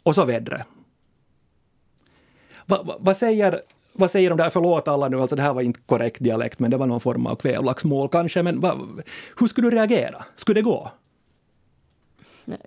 Och 0.02 0.14
så 0.14 0.24
vädret. 0.24 0.62
Va, 2.66 2.82
va, 2.82 2.96
vad 3.00 3.16
säger 3.16 3.60
vad 3.92 4.10
säger 4.10 4.30
de 4.30 4.38
där, 4.38 4.50
förlåt 4.50 4.88
alla 4.88 5.08
nu, 5.08 5.20
alltså 5.20 5.36
det 5.36 5.42
här 5.42 5.52
var 5.52 5.62
inte 5.62 5.80
korrekt 5.86 6.16
dialekt, 6.20 6.58
men 6.58 6.70
det 6.70 6.76
var 6.76 6.86
någon 6.86 7.00
form 7.00 7.26
av 7.26 7.36
kvävlaxmål 7.36 8.08
kanske, 8.08 8.42
men 8.42 8.60
va, 8.60 8.80
hur 9.38 9.46
skulle 9.46 9.70
du 9.70 9.76
reagera? 9.76 10.24
Skulle 10.36 10.60
det 10.60 10.64
gå? 10.64 10.90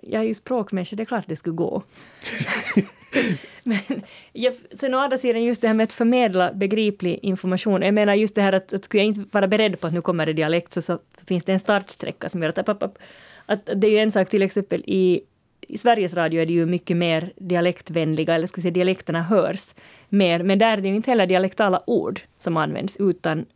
Jag 0.02 0.22
är 0.22 0.26
ju 0.26 0.34
språkmänniska, 0.34 0.96
det 0.96 1.02
är 1.02 1.04
klart 1.04 1.24
det 1.28 1.36
skulle 1.36 1.56
gå. 1.56 1.82
Men 3.62 4.02
jag, 4.32 4.54
sen 4.72 4.94
å 4.94 4.98
andra 4.98 5.18
sidan 5.18 5.44
just 5.44 5.60
det 5.60 5.68
här 5.68 5.74
med 5.74 5.84
att 5.84 5.92
förmedla 5.92 6.52
begriplig 6.52 7.18
information. 7.22 7.82
Jag 7.82 7.94
menar 7.94 8.14
just 8.14 8.34
det 8.34 8.42
här 8.42 8.52
att, 8.52 8.72
att 8.72 8.84
skulle 8.84 9.02
jag 9.02 9.06
inte 9.06 9.24
vara 9.30 9.48
beredd 9.48 9.80
på 9.80 9.86
att 9.86 9.92
nu 9.92 10.02
kommer 10.02 10.26
det 10.26 10.32
dialekt 10.32 10.72
så, 10.72 10.82
så 10.82 10.98
finns 11.26 11.44
det 11.44 11.52
en 11.52 11.60
startsträcka 11.60 12.28
som 12.28 12.42
gör 12.42 12.48
att, 12.48 12.68
att, 12.68 12.98
att 13.46 13.68
det 13.74 13.86
är 13.86 13.90
ju 13.90 13.98
en 13.98 14.12
sak 14.12 14.28
till 14.28 14.42
exempel 14.42 14.82
i, 14.86 15.20
i 15.60 15.78
Sveriges 15.78 16.14
Radio 16.14 16.42
är 16.42 16.46
det 16.46 16.52
ju 16.52 16.66
mycket 16.66 16.96
mer 16.96 17.32
dialektvänliga, 17.36 18.34
eller 18.34 18.46
ska 18.46 18.60
säga 18.60 18.70
dialekterna 18.70 19.22
hörs 19.22 19.74
mer, 20.08 20.42
men 20.42 20.58
där 20.58 20.78
är 20.78 20.80
det 20.80 20.88
ju 20.88 20.96
inte 20.96 21.10
heller 21.10 21.26
dialektala 21.26 21.82
ord 21.86 22.20
som 22.38 22.56
används 22.56 22.96
utan 22.96 23.46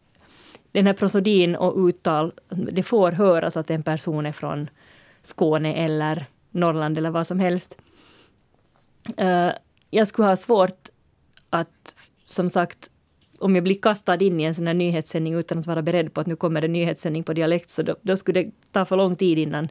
den 0.72 0.86
här 0.86 0.94
prosodin 0.94 1.56
och 1.56 1.88
uttal, 1.88 2.32
det 2.48 2.82
får 2.82 3.12
höras 3.12 3.56
att 3.56 3.70
en 3.70 3.82
person 3.82 4.26
är 4.26 4.32
från 4.32 4.70
Skåne 5.22 5.74
eller 5.74 6.26
Norrland 6.50 6.98
eller 6.98 7.10
vad 7.10 7.26
som 7.26 7.40
helst. 7.40 7.76
Eh, 9.16 9.50
jag 9.90 10.08
skulle 10.08 10.28
ha 10.28 10.36
svårt 10.36 10.88
att, 11.50 11.96
som 12.26 12.48
sagt, 12.48 12.90
om 13.38 13.54
jag 13.54 13.64
blir 13.64 13.80
kastad 13.82 14.22
in 14.22 14.40
i 14.40 14.44
en 14.44 14.54
sån 14.54 14.66
här 14.66 14.74
nyhetssändning 14.74 15.34
utan 15.34 15.58
att 15.58 15.66
vara 15.66 15.82
beredd 15.82 16.14
på 16.14 16.20
att 16.20 16.26
nu 16.26 16.36
kommer 16.36 16.60
det 16.60 16.68
nyhetssändning 16.68 17.24
på 17.24 17.32
dialekt, 17.32 17.70
så 17.70 17.82
då, 17.82 17.96
då, 18.02 18.16
skulle 18.16 18.42
det 18.42 18.50
ta 18.72 18.84
för 18.84 18.96
lång 18.96 19.16
tid 19.16 19.38
innan, 19.38 19.68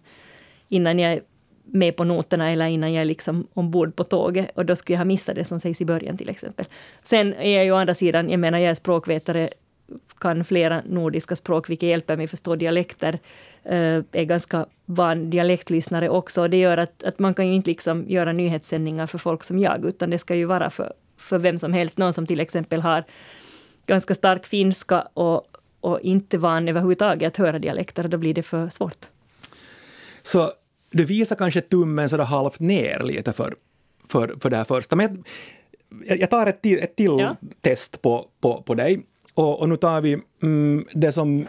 innan 0.70 1.00
jag 1.00 1.14
är 1.14 1.22
med 1.64 1.96
på 1.96 2.04
noterna 2.04 2.52
eller 2.52 2.68
innan 2.68 2.94
jag 2.94 3.02
är 3.02 3.06
liksom 3.06 3.48
ombord 3.54 3.96
på 3.96 4.04
tåget. 4.04 4.50
Och 4.56 4.66
då 4.66 4.76
skulle 4.76 4.94
jag 4.94 5.00
ha 5.00 5.06
missat 5.06 5.36
det 5.36 5.44
som 5.44 5.60
sägs 5.60 5.82
i 5.82 5.86
början 5.86 6.18
till 6.18 6.30
exempel. 6.30 6.66
Sen 7.04 7.34
är 7.34 7.56
jag 7.56 7.66
ju 7.66 7.72
å 7.72 7.76
andra 7.76 7.94
sidan, 7.94 8.30
jag 8.30 8.40
menar 8.40 8.60
jag 8.60 8.72
är 8.72 8.76
språkvetare, 8.76 9.50
kan 10.20 10.44
flera 10.44 10.82
nordiska 10.86 11.36
språk, 11.36 11.70
vilket 11.70 11.90
hjälper 11.90 12.18
mig 12.18 12.28
förstå 12.28 12.56
dialekter. 12.56 13.20
Uh, 13.66 14.04
är 14.12 14.24
ganska 14.24 14.66
van 14.86 15.30
dialektlyssnare 15.30 16.10
också. 16.10 16.48
Det 16.48 16.58
gör 16.58 16.78
att, 16.78 17.04
att 17.04 17.20
man 17.20 17.34
kan 17.34 17.48
ju 17.48 17.54
inte 17.54 17.70
liksom 17.70 18.06
göra 18.08 18.34
nyhetssändningar 18.34 19.08
för 19.08 19.18
folk 19.18 19.44
som 19.44 19.60
jag, 19.60 19.86
utan 19.86 20.10
det 20.10 20.18
ska 20.18 20.36
ju 20.36 20.46
vara 20.46 20.70
för, 20.70 20.94
för 21.18 21.40
vem 21.40 21.58
som 21.58 21.74
helst. 21.74 21.98
Någon 21.98 22.14
som 22.14 22.26
till 22.26 22.40
exempel 22.40 22.82
har 22.82 23.04
ganska 23.86 24.16
stark 24.16 24.46
finska 24.46 25.02
och, 25.02 25.48
och 25.82 26.00
inte 26.02 26.38
van 26.38 26.68
överhuvudtaget 26.68 27.28
att 27.28 27.38
höra 27.38 27.60
dialekter, 27.60 28.08
då 28.08 28.18
blir 28.18 28.34
det 28.34 28.44
för 28.44 28.70
svårt. 28.70 29.10
Så 30.24 30.54
du 30.92 31.06
visar 31.06 31.36
kanske 31.36 31.62
tummen 31.62 32.10
sådär 32.10 32.24
halvt 32.24 32.60
ner 32.60 33.04
lite 33.04 33.34
för, 33.34 33.56
för, 34.08 34.36
för 34.40 34.50
det 34.50 34.58
här 34.58 34.64
första. 34.64 34.96
Men 34.96 35.24
jag, 36.06 36.20
jag 36.20 36.30
tar 36.30 36.48
ett 36.48 36.62
till, 36.62 36.80
ett 36.80 36.96
till 36.96 37.20
ja. 37.20 37.36
test 37.62 38.02
på, 38.02 38.28
på, 38.42 38.62
på 38.62 38.74
dig. 38.74 39.06
Och, 39.42 39.60
och 39.60 39.70
nu 39.70 39.78
tar 39.78 40.02
vi 40.02 40.18
mm, 40.44 40.86
det 40.94 41.12
som... 41.12 41.48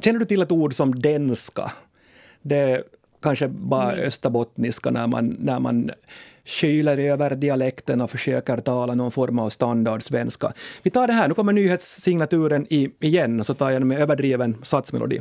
Känner 0.00 0.18
du 0.18 0.24
till 0.24 0.42
ett 0.42 0.52
ord 0.52 0.74
som 0.74 1.00
denska? 1.00 1.72
Det 2.42 2.82
kanske 3.22 3.48
bara 3.48 3.92
mm. 3.92 4.06
österbottniska 4.06 4.90
när 4.90 5.06
man, 5.06 5.36
när 5.38 5.60
man 5.60 5.90
skyler 6.44 6.98
över 6.98 7.34
dialekten 7.34 8.00
och 8.00 8.10
försöker 8.10 8.56
tala 8.56 8.94
någon 8.94 9.10
form 9.10 9.38
av 9.38 9.50
standardsvenska. 9.50 10.52
Vi 10.82 10.90
tar 10.90 11.06
det 11.06 11.12
här, 11.12 11.28
nu 11.28 11.34
kommer 11.34 11.52
nyhetssignaturen 11.52 12.66
igen, 12.70 13.40
och 13.40 13.46
så 13.46 13.54
tar 13.54 13.70
jag 13.70 13.80
den 13.80 13.88
med 13.88 14.00
överdriven 14.00 14.56
satsmelodi. 14.62 15.20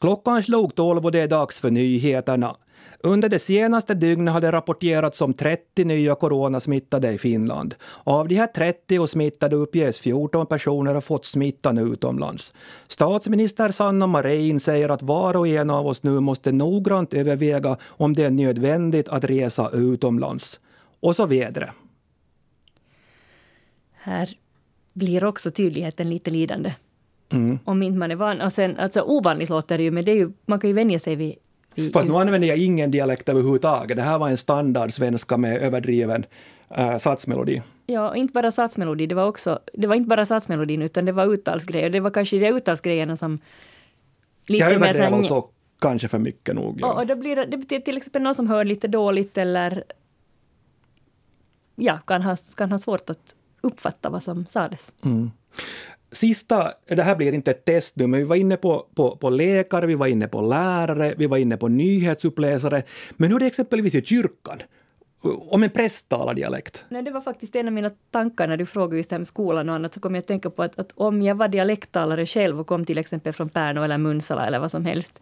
Klockan 0.00 0.42
slog 0.42 0.74
tolv 0.74 1.04
och 1.04 1.12
det 1.12 1.20
är 1.20 1.28
dags 1.28 1.60
för 1.60 1.70
nyheterna. 1.70 2.56
Under 3.00 3.28
det 3.28 3.38
senaste 3.38 3.94
dygnet 3.94 4.34
har 4.34 4.40
det 4.40 4.52
rapporterats 4.52 5.20
om 5.20 5.34
30 5.34 5.84
nya 5.84 6.14
coronasmittade 6.14 7.12
i 7.12 7.18
Finland. 7.18 7.74
Av 8.04 8.28
de 8.28 8.34
här 8.34 8.46
30 8.46 9.06
smittade 9.06 9.56
uppges 9.56 9.98
14 9.98 10.46
personer 10.46 10.94
ha 10.94 11.00
fått 11.00 11.24
smittan 11.24 11.78
utomlands. 11.78 12.52
Statsminister 12.88 13.70
Sanna 13.70 14.06
Marin 14.06 14.60
säger 14.60 14.88
att 14.88 15.02
var 15.02 15.36
och 15.36 15.48
en 15.48 15.70
av 15.70 15.86
oss 15.86 16.02
nu 16.02 16.20
måste 16.20 16.52
noggrant 16.52 17.14
överväga 17.14 17.76
om 17.84 18.14
det 18.14 18.24
är 18.24 18.30
nödvändigt 18.30 19.08
att 19.08 19.24
resa 19.24 19.70
utomlands. 19.70 20.60
Och 21.00 21.16
så 21.16 21.26
vidare. 21.26 21.72
Här 23.92 24.30
blir 24.92 25.24
också 25.24 25.50
tydligheten 25.50 26.10
lite 26.10 26.30
lidande. 26.30 26.74
Mm. 27.32 27.58
Om 27.64 27.82
inte 27.82 27.98
man 27.98 28.10
är 28.10 28.16
van. 28.16 28.40
Och 28.40 28.52
sen, 28.52 28.76
alltså 28.78 29.02
ovanligt 29.02 29.48
låter 29.48 29.78
det 29.78 29.84
ju, 29.84 29.90
men 29.90 30.04
det 30.04 30.12
är 30.12 30.16
ju, 30.16 30.32
man 30.46 30.60
kan 30.60 30.70
ju 30.70 30.74
vänja 30.74 30.98
sig 30.98 31.16
vid 31.16 31.34
Fast 31.92 32.08
nu 32.08 32.14
använder 32.14 32.48
jag 32.48 32.58
ingen 32.58 32.90
dialekt 32.90 33.28
överhuvudtaget. 33.28 33.96
Det 33.96 34.02
här 34.02 34.18
var 34.18 34.28
en 34.28 34.36
standard 34.36 34.92
svenska 34.92 35.36
med 35.36 35.62
överdriven 35.62 36.26
äh, 36.68 36.98
satsmelodi. 36.98 37.62
Ja, 37.86 38.16
inte 38.16 38.32
bara 38.32 38.52
satsmelodi. 38.52 39.06
Det 39.06 39.14
var, 39.14 39.26
också, 39.26 39.58
det 39.72 39.86
var 39.86 39.94
inte 39.94 40.08
bara 40.08 40.26
satsmelodin, 40.26 40.82
utan 40.82 41.04
det 41.04 41.12
var 41.12 41.26
uttalsgrejer. 41.26 41.90
Det 41.90 42.00
var 42.00 42.10
kanske 42.10 42.38
de 42.38 42.48
uttalsgrejerna 42.48 43.16
som... 43.16 43.38
Lite 44.46 44.64
jag 44.64 44.72
överdrev 44.72 45.14
alltså 45.14 45.48
kanske 45.80 46.08
för 46.08 46.18
mycket 46.18 46.54
nog. 46.54 46.78
Ja. 46.80 46.92
Och, 46.92 46.98
och 46.98 47.06
då 47.06 47.16
blir 47.16 47.36
det, 47.36 47.46
det 47.46 47.56
betyder 47.56 47.84
till 47.84 47.96
exempel 47.96 48.22
någon 48.22 48.34
som 48.34 48.48
hör 48.48 48.64
lite 48.64 48.88
dåligt 48.88 49.38
eller 49.38 49.84
ja, 51.76 51.98
kan 51.98 52.22
ha, 52.22 52.36
kan 52.56 52.72
ha 52.72 52.78
svårt 52.78 53.10
att 53.10 53.34
uppfatta 53.60 54.10
vad 54.10 54.22
som 54.22 54.46
sades. 54.46 54.92
Mm. 55.04 55.30
Sista, 56.12 56.72
det 56.88 57.02
här 57.02 57.16
blir 57.16 57.32
inte 57.32 57.50
ett 57.50 57.64
test 57.64 57.96
nu, 57.96 58.06
men 58.06 58.20
vi 58.20 58.26
var 58.26 58.36
inne 58.36 58.56
på, 58.56 58.86
på, 58.94 59.16
på 59.16 59.30
läkare, 59.30 59.86
vi 59.86 59.94
var 59.94 60.06
inne 60.06 60.28
på 60.28 60.40
lärare, 60.40 61.14
vi 61.18 61.26
var 61.26 61.36
inne 61.36 61.56
på 61.56 61.68
nyhetsuppläsare. 61.68 62.82
Men 63.16 63.30
hur 63.30 63.36
är 63.36 63.40
det 63.40 63.46
exempelvis 63.46 63.94
i 63.94 64.02
kyrkan? 64.02 64.58
Om 65.50 65.62
en 65.62 65.70
präst 65.70 66.08
talar 66.08 66.34
dialekt? 66.34 66.84
Nej, 66.88 67.02
det 67.02 67.10
var 67.10 67.20
faktiskt 67.20 67.56
en 67.56 67.66
av 67.66 67.72
mina 67.72 67.90
tankar 68.10 68.48
när 68.48 68.56
du 68.56 68.66
frågade 68.66 68.96
just 68.96 69.10
det 69.10 69.14
här 69.14 69.18
med 69.18 69.26
skolan 69.26 69.68
och 69.68 69.74
annat, 69.74 69.94
så 69.94 70.00
kom 70.00 70.14
jag 70.14 70.22
att 70.22 70.26
tänka 70.26 70.50
på 70.50 70.62
att, 70.62 70.78
att 70.78 70.92
om 70.94 71.22
jag 71.22 71.34
var 71.34 71.48
dialekttalare 71.48 72.26
själv 72.26 72.60
och 72.60 72.66
kom 72.66 72.84
till 72.84 72.98
exempel 72.98 73.32
från 73.32 73.48
Pärnu 73.48 73.84
eller 73.84 73.98
Munsala 73.98 74.46
eller 74.46 74.58
vad 74.58 74.70
som 74.70 74.84
helst, 74.84 75.20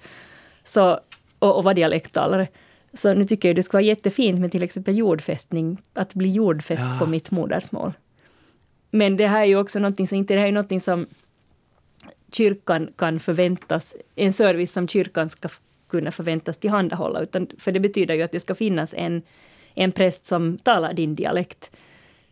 så, 0.65 1.01
och, 1.39 1.57
och 1.57 1.65
var 1.65 1.75
dialekttalare, 1.75 2.49
så 2.93 3.15
nu 3.15 3.25
tycker 3.25 3.49
jag 3.49 3.57
det 3.57 3.63
skulle 3.63 3.79
vara 3.79 3.89
jättefint 3.89 4.41
med 4.41 4.53
till 4.53 4.63
exempel 4.63 4.99
jordfästning, 4.99 5.79
att 5.93 6.15
bli 6.15 6.33
jordfäst 6.33 6.83
ja. 6.93 6.99
på 6.99 7.07
mitt 7.07 7.31
modersmål. 7.31 7.93
Men 8.95 9.17
det 9.17 9.27
här 9.27 9.41
är 9.41 9.45
ju 9.45 9.57
också 9.57 9.79
någonting 9.79 10.09
som, 10.09 10.19
inte 10.19 10.35
det 10.35 10.41
här 10.41 10.49
är 10.49 10.53
någonting 10.53 10.81
som 10.81 11.07
kyrkan 12.33 12.93
kan 12.97 13.21
förväntas, 13.21 13.95
en 14.17 14.33
service 14.33 14.73
som 14.73 14.89
kyrkan 14.89 15.31
ska 15.31 15.49
kunna 15.89 16.11
förväntas 16.11 16.57
tillhandahålla, 16.57 17.21
utan, 17.21 17.47
för 17.59 17.73
det 17.73 17.81
betyder 17.81 18.15
ju 18.15 18.23
att 18.23 18.33
det 18.33 18.41
ska 18.41 18.55
finnas 18.55 18.95
en, 18.97 19.23
en 19.75 19.93
präst 19.93 20.27
som 20.27 20.59
talar 20.59 20.93
din 20.95 21.15
dialekt, 21.15 21.71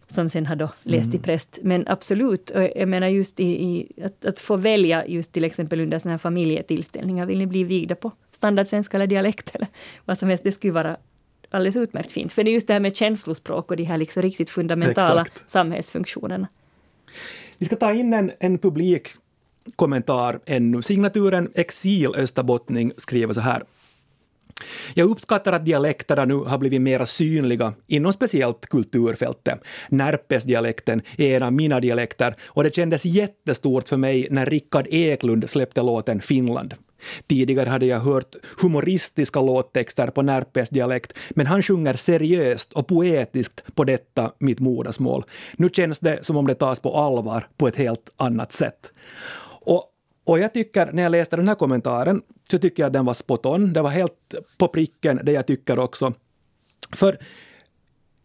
som 0.06 0.28
sen 0.28 0.46
har 0.46 0.56
då 0.56 0.68
läst 0.82 1.04
mm. 1.04 1.10
till 1.10 1.20
präst. 1.20 1.58
Men 1.62 1.88
absolut, 1.88 2.50
jag 2.54 2.88
menar 2.88 3.08
just 3.08 3.40
i, 3.40 3.44
i 3.44 3.88
att, 4.04 4.24
att, 4.24 4.38
få 4.38 4.56
välja 4.56 5.06
just 5.06 5.32
till 5.32 5.44
exempel 5.44 5.80
under 5.80 5.98
sådana 5.98 6.12
här 6.12 6.18
familjetillställningar, 6.18 7.26
vill 7.26 7.38
ni 7.38 7.46
bli 7.46 7.64
vigda 7.64 7.94
på 7.94 8.12
standardsvenska 8.30 8.96
eller 8.96 9.06
dialekt 9.06 9.54
eller 9.54 9.68
vad 10.04 10.18
som 10.18 10.28
helst, 10.28 10.44
det 10.44 10.52
skulle 10.52 10.72
vara 10.72 10.96
alldeles 11.54 11.76
utmärkt 11.76 12.12
fint. 12.12 12.32
För 12.32 12.44
det 12.44 12.50
är 12.50 12.52
just 12.52 12.66
det 12.66 12.72
här 12.72 12.80
med 12.80 12.96
känslospråk 12.96 13.70
och 13.70 13.76
de 13.76 13.84
här 13.84 13.98
liksom 13.98 14.22
riktigt 14.22 14.50
fundamentala 14.50 15.22
Exakt. 15.22 15.50
samhällsfunktionerna. 15.50 16.48
Vi 17.58 17.66
ska 17.66 17.76
ta 17.76 17.92
in 17.92 18.12
en, 18.12 18.32
en 18.40 18.58
publik 18.58 19.08
kommentar 19.76 20.40
ännu. 20.46 20.82
Signaturen 20.82 21.50
Exil 21.54 22.14
Österbottning 22.16 22.92
skriver 22.96 23.32
så 23.32 23.40
här. 23.40 23.62
Jag 24.94 25.10
uppskattar 25.10 25.52
att 25.52 25.64
dialekterna 25.64 26.24
nu 26.24 26.34
har 26.34 26.58
blivit 26.58 26.80
mera 26.80 27.06
synliga 27.06 27.72
inom 27.86 28.12
speciellt 28.12 28.66
kulturfältet. 28.66 29.60
Närpesdialekten 29.88 31.02
är 31.18 31.36
en 31.36 31.42
av 31.42 31.52
mina 31.52 31.80
dialekter 31.80 32.34
och 32.44 32.64
det 32.64 32.74
kändes 32.74 33.04
jättestort 33.04 33.88
för 33.88 33.96
mig 33.96 34.28
när 34.30 34.46
Rickard 34.46 34.86
Eklund 34.90 35.50
släppte 35.50 35.82
låten 35.82 36.20
Finland. 36.20 36.74
Tidigare 37.26 37.68
hade 37.68 37.86
jag 37.86 38.00
hört 38.00 38.36
humoristiska 38.60 39.40
låttexter 39.40 40.06
på 40.06 40.22
Närpes 40.22 40.70
dialekt, 40.70 41.18
men 41.30 41.46
han 41.46 41.62
sjunger 41.62 41.94
seriöst 41.94 42.72
och 42.72 42.86
poetiskt 42.86 43.74
på 43.74 43.84
detta 43.84 44.32
mitt 44.38 44.60
modersmål. 44.60 45.24
Nu 45.56 45.68
känns 45.68 45.98
det 45.98 46.24
som 46.24 46.36
om 46.36 46.46
det 46.46 46.54
tas 46.54 46.80
på 46.80 46.96
allvar 46.96 47.48
på 47.56 47.68
ett 47.68 47.76
helt 47.76 48.10
annat 48.16 48.52
sätt. 48.52 48.92
Och 49.64 49.88
och 50.24 50.38
jag 50.38 50.52
tycker, 50.52 50.92
när 50.92 51.02
jag 51.02 51.12
läste 51.12 51.36
den 51.36 51.48
här 51.48 51.54
kommentaren, 51.54 52.22
så 52.50 52.58
tycker 52.58 52.82
jag 52.82 52.86
att 52.86 52.92
den 52.92 53.04
var 53.04 53.14
spot 53.14 53.46
on. 53.46 53.72
Det 53.72 53.82
var 53.82 53.90
helt 53.90 54.34
på 54.58 54.68
pricken 54.68 55.20
det 55.22 55.32
jag 55.32 55.46
tycker 55.46 55.78
också. 55.78 56.12
För 56.92 57.18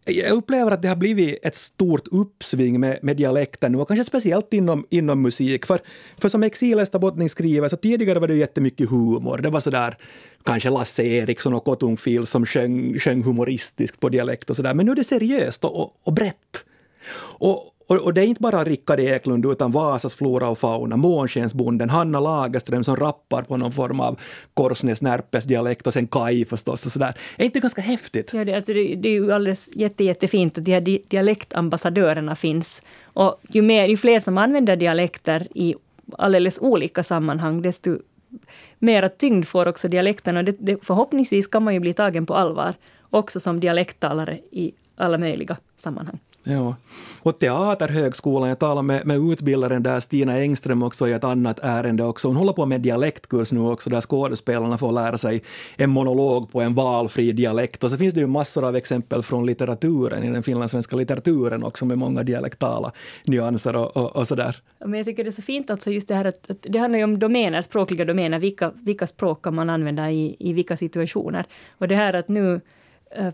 jag 0.08 0.30
upplever 0.32 0.70
att 0.70 0.82
det 0.82 0.88
har 0.88 0.96
blivit 0.96 1.38
ett 1.42 1.56
stort 1.56 2.08
uppsving 2.10 2.80
med, 2.80 2.98
med 3.02 3.16
dialekten 3.16 3.72
nu, 3.72 3.78
och 3.78 3.88
kanske 3.88 4.04
speciellt 4.04 4.52
inom, 4.52 4.86
inom 4.90 5.22
musik. 5.22 5.66
För, 5.66 5.80
för 6.18 6.28
som 6.28 6.42
Exil 6.42 6.78
Österbottning 6.78 7.30
skriver, 7.30 7.68
så 7.68 7.76
tidigare 7.76 8.18
var 8.18 8.28
det 8.28 8.34
jättemycket 8.34 8.90
humor. 8.90 9.38
Det 9.38 9.50
var 9.50 9.60
sådär 9.60 9.96
kanske 10.44 10.70
Lasse 10.70 11.02
Eriksson 11.02 11.54
och 11.54 11.64
Kotungfil 11.64 12.26
som 12.26 12.46
sjöng, 12.46 12.98
sjöng 12.98 13.22
humoristiskt 13.22 14.00
på 14.00 14.08
dialekt 14.08 14.50
och 14.50 14.56
sådär. 14.56 14.74
Men 14.74 14.86
nu 14.86 14.92
är 14.92 14.96
det 14.96 15.04
seriöst 15.04 15.64
och, 15.64 15.80
och, 15.80 15.96
och 16.02 16.12
brett. 16.12 16.64
Och, 17.38 17.77
och, 17.88 17.96
och, 17.96 18.14
det 18.14 18.20
är 18.20 18.26
inte 18.26 18.40
bara 18.40 18.64
Rickard 18.64 19.00
Eklund 19.00 19.46
utan 19.46 19.72
Vasas 19.72 20.14
flora 20.14 20.48
och 20.48 20.58
fauna, 20.58 20.96
Månskensbonden, 20.96 21.90
Hanna 21.90 22.20
Lagerström 22.20 22.84
som 22.84 22.96
rappar 22.96 23.42
på 23.42 23.56
någon 23.56 23.72
form 23.72 24.00
av 24.00 24.20
Korsnäs 24.54 25.02
Närpes 25.02 25.44
dialekt 25.44 25.86
och 25.86 25.92
sen 25.92 26.06
Kaj 26.06 26.44
förstås 26.44 26.86
och 26.86 26.92
sådär. 26.92 27.14
Är 27.36 27.44
inte 27.44 27.58
det 27.58 27.62
ganska 27.62 27.82
häftigt? 27.82 28.30
Ja, 28.32 28.44
det, 28.44 28.54
alltså 28.54 28.72
det, 28.72 28.94
det 28.94 29.08
är 29.08 29.12
ju 29.12 29.32
alldeles 29.32 29.76
jätte, 29.76 30.04
jättefint 30.04 30.58
att 30.58 30.64
de 30.64 30.72
här 30.72 31.00
dialektambassadörerna 31.08 32.36
finns. 32.36 32.82
Och 33.04 33.40
ju, 33.48 33.62
mer, 33.62 33.88
ju 33.88 33.96
fler 33.96 34.20
som 34.20 34.38
använder 34.38 34.76
dialekter 34.76 35.48
i 35.54 35.74
alldeles 36.18 36.58
olika 36.58 37.02
sammanhang, 37.02 37.62
desto 37.62 37.98
mera 38.78 39.08
tyngd 39.08 39.46
får 39.46 39.68
också 39.68 39.88
dialekterna. 39.88 40.42
Det, 40.42 40.56
det, 40.58 40.84
förhoppningsvis 40.84 41.46
kan 41.46 41.62
man 41.62 41.74
ju 41.74 41.80
bli 41.80 41.94
tagen 41.94 42.26
på 42.26 42.34
allvar 42.34 42.74
också 43.10 43.40
som 43.40 43.60
dialekttalare 43.60 44.38
i 44.50 44.72
alla 44.96 45.18
möjliga 45.18 45.56
sammanhang. 45.76 46.18
Ja. 46.50 46.76
Och 47.22 47.38
Teaterhögskolan, 47.38 48.48
jag 48.48 48.58
talade 48.58 48.82
med, 48.82 49.06
med 49.06 49.16
utbildaren 49.16 49.82
där, 49.82 50.00
Stina 50.00 50.38
Engström 50.38 50.82
också 50.82 51.08
i 51.08 51.12
ett 51.12 51.24
annat 51.24 51.58
ärende 51.62 52.04
också. 52.04 52.28
Hon 52.28 52.36
håller 52.36 52.52
på 52.52 52.66
med 52.66 52.80
dialektkurs 52.80 53.52
nu 53.52 53.60
också, 53.60 53.90
där 53.90 54.00
skådespelarna 54.00 54.78
får 54.78 54.92
lära 54.92 55.18
sig 55.18 55.42
en 55.76 55.90
monolog 55.90 56.52
på 56.52 56.60
en 56.60 56.74
valfri 56.74 57.32
dialekt. 57.32 57.84
Och 57.84 57.90
så 57.90 57.96
finns 57.96 58.14
det 58.14 58.20
ju 58.20 58.26
massor 58.26 58.64
av 58.64 58.76
exempel 58.76 59.22
från 59.22 59.46
litteraturen, 59.46 60.24
i 60.24 60.30
den 60.32 60.42
finlandssvenska 60.42 60.96
litteraturen 60.96 61.64
också, 61.64 61.86
med 61.86 61.98
många 61.98 62.22
dialektala 62.22 62.92
nyanser 63.24 63.76
och, 63.76 63.96
och, 63.96 64.16
och 64.16 64.28
sådär. 64.28 64.56
Men 64.78 64.94
jag 64.94 65.06
tycker 65.06 65.24
det 65.24 65.30
är 65.30 65.32
så 65.32 65.42
fint 65.42 65.70
alltså 65.70 65.90
just 65.90 66.08
det 66.08 66.14
här 66.14 66.24
att, 66.24 66.50
att 66.50 66.66
det 66.68 66.78
handlar 66.78 66.98
ju 66.98 67.04
om 67.04 67.18
domäner, 67.18 67.62
språkliga 67.62 68.04
domäner, 68.04 68.38
vilka, 68.38 68.72
vilka 68.74 69.06
språk 69.06 69.42
kan 69.42 69.54
man 69.54 69.70
använda 69.70 70.10
i, 70.10 70.36
i 70.38 70.52
vilka 70.52 70.76
situationer. 70.76 71.44
Och 71.78 71.88
det 71.88 71.94
här 71.94 72.14
att 72.14 72.28
nu 72.28 72.60
eh, 73.10 73.30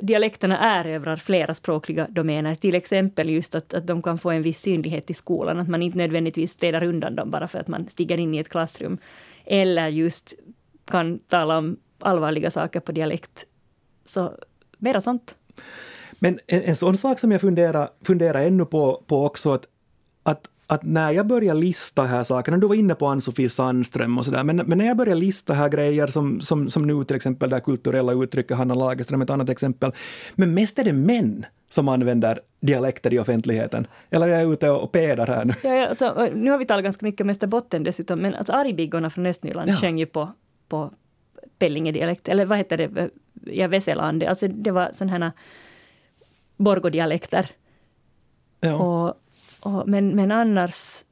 dialekterna 0.00 0.58
erövrar 0.58 1.16
flera 1.16 1.54
språkliga 1.54 2.06
domäner, 2.10 2.54
till 2.54 2.74
exempel 2.74 3.30
just 3.30 3.54
att, 3.54 3.74
att 3.74 3.86
de 3.86 4.02
kan 4.02 4.18
få 4.18 4.30
en 4.30 4.42
viss 4.42 4.60
synlighet 4.60 5.10
i 5.10 5.14
skolan, 5.14 5.58
att 5.58 5.68
man 5.68 5.82
inte 5.82 5.98
nödvändigtvis 5.98 6.50
städar 6.50 6.82
undan 6.82 7.16
dem 7.16 7.30
bara 7.30 7.48
för 7.48 7.58
att 7.58 7.68
man 7.68 7.88
stiger 7.88 8.18
in 8.18 8.34
i 8.34 8.38
ett 8.38 8.48
klassrum, 8.48 8.98
eller 9.44 9.88
just 9.88 10.34
kan 10.84 11.18
tala 11.18 11.58
om 11.58 11.76
allvarliga 11.98 12.50
saker 12.50 12.80
på 12.80 12.92
dialekt. 12.92 13.44
Så 14.06 14.32
mera 14.78 15.00
sånt. 15.00 15.36
Men 16.12 16.38
en, 16.46 16.62
en 16.62 16.76
sån 16.76 16.96
sak 16.96 17.18
som 17.18 17.32
jag 17.32 17.40
funderar, 17.40 17.88
funderar 18.02 18.42
ännu 18.42 18.64
på, 18.64 19.02
på 19.06 19.24
också, 19.24 19.52
att, 19.52 19.66
att 20.22 20.48
att 20.70 20.82
när 20.82 21.10
jag 21.10 21.26
börjar 21.26 21.54
lista 21.54 22.04
här 22.04 22.22
sakerna, 22.24 22.56
du 22.56 22.66
var 22.66 22.74
inne 22.74 22.94
på 22.94 23.06
Ann-Sofie 23.06 23.50
Sandström 23.50 24.18
och 24.18 24.24
sådär, 24.24 24.44
men, 24.44 24.56
men 24.56 24.78
när 24.78 24.86
jag 24.86 24.96
börjar 24.96 25.14
lista 25.14 25.54
här 25.54 25.68
grejer 25.68 26.06
som, 26.06 26.40
som, 26.40 26.70
som 26.70 26.86
nu 26.86 27.04
till 27.04 27.16
exempel 27.16 27.50
det 27.50 27.60
kulturella 27.60 28.12
uttrycket, 28.12 28.56
Hanna 28.56 28.74
Lagerström 28.74 29.22
ett 29.22 29.30
annat 29.30 29.48
exempel, 29.48 29.92
men 30.34 30.54
mest 30.54 30.78
är 30.78 30.84
det 30.84 30.92
män 30.92 31.46
som 31.68 31.88
använder 31.88 32.40
dialekter 32.60 33.14
i 33.14 33.18
offentligheten. 33.18 33.86
Eller 34.10 34.28
är 34.28 34.40
jag 34.40 34.52
ute 34.52 34.70
och 34.70 34.92
pedar 34.92 35.26
här 35.26 35.44
nu? 35.44 35.54
Ja, 35.62 35.74
ja, 35.74 35.86
alltså, 35.86 36.28
nu 36.34 36.50
har 36.50 36.58
vi 36.58 36.64
talat 36.64 36.84
ganska 36.84 37.06
mycket 37.06 37.20
om 37.20 37.30
Österbotten 37.30 37.84
dessutom, 37.84 38.20
men 38.20 38.34
alltså 38.34 38.52
Aribiggorna 38.52 39.10
från 39.10 39.26
Östnyland 39.26 39.70
ja. 39.70 39.74
sjöng 39.74 39.98
ju 39.98 40.06
på, 40.06 40.32
på 40.68 40.90
Pellingedialekt, 41.58 42.28
eller 42.28 42.46
vad 42.46 42.58
heter 42.58 42.76
det, 42.76 43.10
ja, 43.44 43.68
Veselande, 43.68 44.28
alltså 44.28 44.48
det 44.48 44.70
var 44.70 44.90
sådana 44.92 45.26
här 45.26 45.32
Borgodialekter. 46.56 47.46
Ja. 48.60 48.74
Och 48.74 49.14
och, 49.60 49.88
men, 49.88 50.16
men 50.16 50.32
annars 50.32 51.04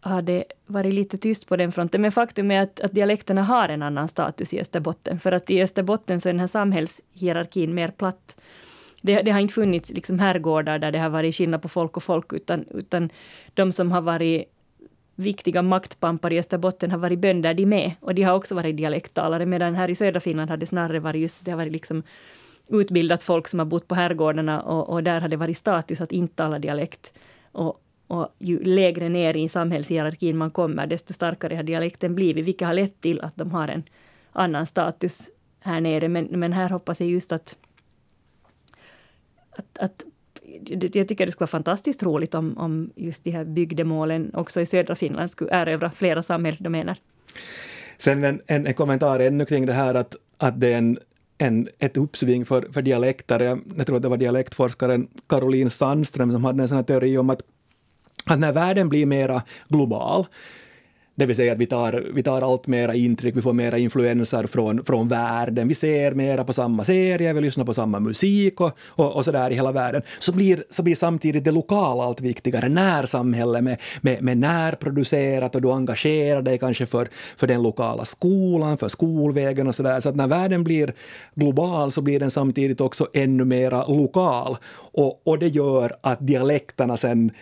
har 0.00 0.22
det 0.22 0.44
varit 0.66 0.94
lite 0.94 1.18
tyst 1.18 1.46
på 1.46 1.56
den 1.56 1.72
fronten. 1.72 2.02
Men 2.02 2.12
faktum 2.12 2.50
är 2.50 2.60
att, 2.60 2.80
att 2.80 2.92
dialekterna 2.92 3.42
har 3.42 3.68
en 3.68 3.82
annan 3.82 4.08
status 4.08 4.54
i 4.54 4.60
Österbotten. 4.60 5.18
För 5.18 5.32
att 5.32 5.50
i 5.50 5.62
Österbotten 5.62 6.20
så 6.20 6.28
är 6.28 6.32
den 6.32 6.40
här 6.40 6.46
samhällshierarkin 6.46 7.74
mer 7.74 7.88
platt. 7.88 8.40
Det, 9.02 9.22
det 9.22 9.30
har 9.30 9.40
inte 9.40 9.54
funnits 9.54 9.90
liksom 9.90 10.18
herrgårdar 10.18 10.78
där 10.78 10.92
det 10.92 10.98
har 10.98 11.08
varit 11.08 11.34
skillnad 11.34 11.62
på 11.62 11.68
folk 11.68 11.96
och 11.96 12.02
folk, 12.02 12.32
utan, 12.32 12.64
utan 12.70 13.10
de 13.54 13.72
som 13.72 13.92
har 13.92 14.00
varit 14.00 14.44
viktiga 15.14 15.62
maktpampar 15.62 16.32
i 16.32 16.38
Österbotten 16.38 16.90
har 16.90 16.98
varit 16.98 17.18
bönder 17.18 17.54
de 17.54 17.66
med. 17.66 17.92
Och 18.00 18.14
de 18.14 18.22
har 18.22 18.34
också 18.34 18.54
varit 18.54 18.76
dialekttalare, 18.76 19.46
medan 19.46 19.74
här 19.74 19.90
i 19.90 19.94
södra 19.94 20.20
Finland 20.20 20.50
har 20.50 20.56
det 20.56 20.66
snarare 20.66 21.00
varit 21.00 21.22
just 21.22 21.44
det 21.44 21.50
har 21.50 21.58
varit 21.58 21.72
liksom 21.72 22.02
utbildat 22.68 23.22
folk 23.22 23.48
som 23.48 23.58
har 23.58 23.66
bott 23.66 23.88
på 23.88 23.94
herrgårdarna 23.94 24.62
och, 24.62 24.88
och 24.88 25.02
där 25.02 25.20
har 25.20 25.28
det 25.28 25.36
varit 25.36 25.56
status 25.56 26.00
att 26.00 26.12
inte 26.12 26.34
tala 26.34 26.58
dialekt. 26.58 27.12
Och, 27.52 27.82
och 28.06 28.28
ju 28.38 28.64
lägre 28.64 29.08
ner 29.08 29.36
i 29.36 29.48
samhällshierarkin 29.48 30.36
man 30.36 30.50
kommer, 30.50 30.86
desto 30.86 31.12
starkare 31.12 31.56
har 31.56 31.62
dialekten 31.62 32.14
blivit, 32.14 32.46
vilket 32.46 32.66
har 32.66 32.74
lett 32.74 33.00
till 33.00 33.20
att 33.20 33.36
de 33.36 33.50
har 33.50 33.68
en 33.68 33.82
annan 34.32 34.66
status 34.66 35.30
här 35.60 35.80
nere. 35.80 36.08
Men, 36.08 36.24
men 36.24 36.52
här 36.52 36.68
hoppas 36.68 37.00
jag 37.00 37.08
just 37.08 37.32
att, 37.32 37.56
att, 39.50 39.78
att 39.78 40.04
jag 40.94 41.08
tycker 41.08 41.26
det 41.26 41.32
skulle 41.32 41.44
vara 41.44 41.46
fantastiskt 41.46 42.02
roligt 42.02 42.34
om, 42.34 42.58
om 42.58 42.90
just 42.96 43.24
de 43.24 43.30
här 43.30 43.44
bygdemålen 43.44 44.34
också 44.34 44.60
i 44.60 44.66
södra 44.66 44.94
Finland 44.94 45.30
skulle 45.30 45.50
erövra 45.50 45.90
flera 45.90 46.22
samhällsdomäner. 46.22 47.00
Sen 47.98 48.24
en, 48.24 48.40
en, 48.46 48.66
en 48.66 48.74
kommentar 48.74 49.20
ännu 49.20 49.44
kring 49.46 49.66
det 49.66 49.72
här 49.72 49.94
att, 49.94 50.16
att 50.36 50.60
det 50.60 50.72
är 50.72 50.78
en 50.78 50.98
en, 51.38 51.68
ett 51.78 51.96
uppsving 51.96 52.46
för, 52.46 52.68
för 52.72 52.82
dialekter. 52.82 53.40
Jag, 53.76 53.86
tror 53.86 53.96
att 53.96 54.02
det 54.02 54.08
var 54.08 54.16
dialektforskaren 54.16 55.08
Caroline 55.28 55.70
Sandström 55.70 56.32
som 56.32 56.44
hade 56.44 56.62
en 56.62 56.68
sån 56.68 56.76
här 56.76 56.84
teori 56.84 57.18
om 57.18 57.30
att, 57.30 57.40
att 58.24 58.38
när 58.38 58.52
världen 58.52 58.88
blir 58.88 59.06
mera 59.06 59.42
global 59.68 60.26
det 61.18 61.26
vill 61.26 61.36
säga 61.36 61.52
att 61.52 61.58
vi 61.58 61.66
tar, 61.66 62.04
vi 62.14 62.22
tar 62.22 62.42
allt 62.42 62.66
mera 62.66 62.94
intryck, 62.94 63.36
vi 63.36 63.42
får 63.42 63.52
mera 63.52 63.78
influenser 63.78 64.46
från, 64.46 64.84
från 64.84 65.08
världen, 65.08 65.68
vi 65.68 65.74
ser 65.74 66.14
mera 66.14 66.44
på 66.44 66.52
samma 66.52 66.84
serier, 66.84 67.34
vi 67.34 67.40
lyssnar 67.40 67.64
på 67.64 67.74
samma 67.74 68.00
musik 68.00 68.60
och, 68.60 68.78
och, 68.86 69.16
och 69.16 69.24
sådär 69.24 69.50
i 69.50 69.54
hela 69.54 69.72
världen. 69.72 70.02
Så 70.18 70.32
blir, 70.32 70.64
så 70.70 70.82
blir 70.82 70.94
samtidigt 70.94 71.44
det 71.44 71.50
lokala 71.50 72.04
allt 72.04 72.20
viktigare, 72.20 72.68
närsamhälle 72.68 73.62
med, 73.62 73.80
med, 74.00 74.22
med 74.22 74.38
närproducerat 74.38 75.54
och 75.54 75.62
du 75.62 75.72
engagerar 75.72 76.42
dig 76.42 76.58
kanske 76.58 76.86
för, 76.86 77.08
för 77.36 77.46
den 77.46 77.62
lokala 77.62 78.04
skolan, 78.04 78.78
för 78.78 78.88
skolvägen 78.88 79.68
och 79.68 79.74
sådär. 79.74 80.00
Så 80.00 80.08
att 80.08 80.16
när 80.16 80.26
världen 80.26 80.64
blir 80.64 80.94
global 81.34 81.92
så 81.92 82.00
blir 82.00 82.20
den 82.20 82.30
samtidigt 82.30 82.80
också 82.80 83.08
ännu 83.14 83.44
mera 83.44 83.86
lokal. 83.86 84.56
Och, 84.92 85.22
och 85.24 85.38
det 85.38 85.48
gör 85.48 85.92
att 86.00 86.26
dialekterna 86.26 86.96
sen 86.96 87.32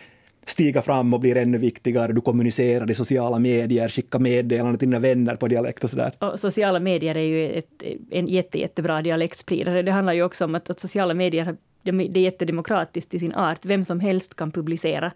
stiga 0.49 0.81
fram 0.81 1.13
och 1.13 1.19
blir 1.19 1.37
ännu 1.37 1.57
viktigare. 1.57 2.13
Du 2.13 2.21
kommunicerar 2.21 2.91
i 2.91 2.95
sociala 2.95 3.39
medier, 3.39 3.89
skickar 3.89 4.19
meddelanden 4.19 4.77
till 4.77 4.87
dina 4.87 4.99
vänner 4.99 5.35
på 5.35 5.47
dialekt 5.47 5.83
och 5.83 5.89
sådär. 5.89 6.11
Och 6.19 6.39
sociala 6.39 6.79
medier 6.79 7.17
är 7.17 7.21
ju 7.21 7.51
ett, 7.51 7.83
en 8.11 8.25
jätte, 8.25 8.59
jättebra 8.59 9.01
dialektspridare. 9.01 9.81
Det 9.81 9.91
handlar 9.91 10.13
ju 10.13 10.23
också 10.23 10.45
om 10.45 10.55
att, 10.55 10.69
att 10.69 10.79
sociala 10.79 11.13
medier 11.13 11.57
det 11.83 12.19
är 12.19 12.23
jättedemokratiskt 12.23 13.13
i 13.13 13.19
sin 13.19 13.33
art. 13.33 13.65
Vem 13.65 13.85
som 13.85 13.99
helst 13.99 14.35
kan 14.35 14.51
publicera. 14.51 15.11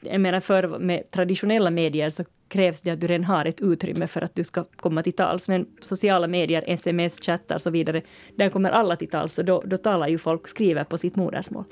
Jag 0.00 0.20
menar, 0.20 0.40
för 0.40 0.78
med 0.78 1.10
traditionella 1.10 1.70
medier 1.70 2.10
så 2.10 2.24
krävs 2.48 2.80
det 2.80 2.90
att 2.90 3.00
du 3.00 3.06
redan 3.06 3.24
har 3.24 3.44
ett 3.44 3.60
utrymme 3.60 4.06
för 4.06 4.22
att 4.22 4.34
du 4.34 4.44
ska 4.44 4.64
komma 4.76 5.02
till 5.02 5.12
tals. 5.12 5.48
Men 5.48 5.66
sociala 5.80 6.26
medier, 6.26 6.64
sms, 6.66 7.20
chattar 7.20 7.54
och 7.54 7.62
så 7.62 7.70
vidare, 7.70 8.02
där 8.36 8.48
kommer 8.48 8.70
alla 8.70 8.96
till 8.96 9.08
tals 9.08 9.38
och 9.38 9.44
då, 9.44 9.62
då 9.66 9.76
talar 9.76 10.08
ju 10.08 10.18
folk, 10.18 10.48
skriver 10.48 10.84
på 10.84 10.98
sitt 10.98 11.16
modersmål. 11.16 11.64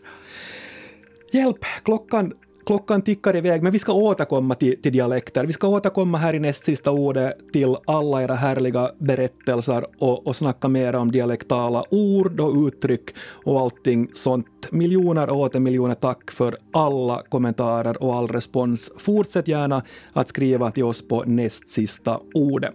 Hjälp! 1.32 1.64
Klockan 1.84 2.32
klockan 2.66 3.02
tickar 3.02 3.36
iväg, 3.36 3.62
men 3.62 3.72
vi 3.72 3.78
ska 3.78 3.92
återkomma 3.92 4.54
till, 4.54 4.82
till 4.82 4.92
dialekter. 4.92 5.44
Vi 5.44 5.52
ska 5.52 5.68
återkomma 5.68 6.18
här 6.18 6.34
i 6.34 6.38
näst 6.38 6.64
sista 6.64 6.90
ordet 6.90 7.52
till 7.52 7.76
alla 7.86 8.22
era 8.22 8.34
härliga 8.34 8.90
berättelser 8.98 9.86
och, 9.98 10.26
och 10.26 10.36
snacka 10.36 10.68
mer 10.68 10.94
om 10.94 11.12
dialektala 11.12 11.84
ord 11.90 12.40
och 12.40 12.66
uttryck 12.66 13.14
och 13.44 13.60
allting 13.60 14.08
sånt. 14.14 14.46
Miljoner 14.70 15.30
och 15.30 15.40
åter 15.40 15.60
miljoner 15.60 15.94
tack 15.94 16.30
för 16.30 16.56
alla 16.72 17.22
kommentarer 17.28 18.02
och 18.02 18.14
all 18.14 18.28
respons. 18.28 18.90
Fortsätt 18.98 19.48
gärna 19.48 19.82
att 20.12 20.28
skriva 20.28 20.70
till 20.70 20.84
oss 20.84 21.08
på 21.08 21.24
näst 21.26 21.70
sista 21.70 22.20
ordet. 22.34 22.74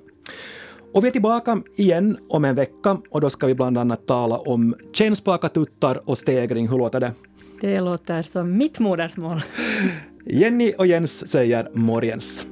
Och 0.94 1.04
vi 1.04 1.08
är 1.08 1.12
tillbaka 1.12 1.62
igen 1.76 2.18
om 2.30 2.46
en 2.46 2.56
vecka 2.56 2.98
och 3.10 3.22
då 3.22 3.30
ska 3.30 3.48
vi 3.48 3.56
bland 3.56 3.78
annat 3.78 4.08
tala 4.08 4.38
om 4.38 4.76
kännspaka 4.94 5.50
tuttar 5.50 6.10
och 6.10 6.18
stegring. 6.18 6.68
Hur 6.68 6.78
låter 6.78 7.00
det? 7.00 7.12
Det 7.62 7.80
låter 7.80 8.24
som 8.24 8.58
mitt 8.58 8.80
modersmål. 8.80 9.42
Jenny 10.26 10.74
och 10.78 10.88
Jens 10.88 11.28
säger 11.28 11.70
morgens. 11.74 12.46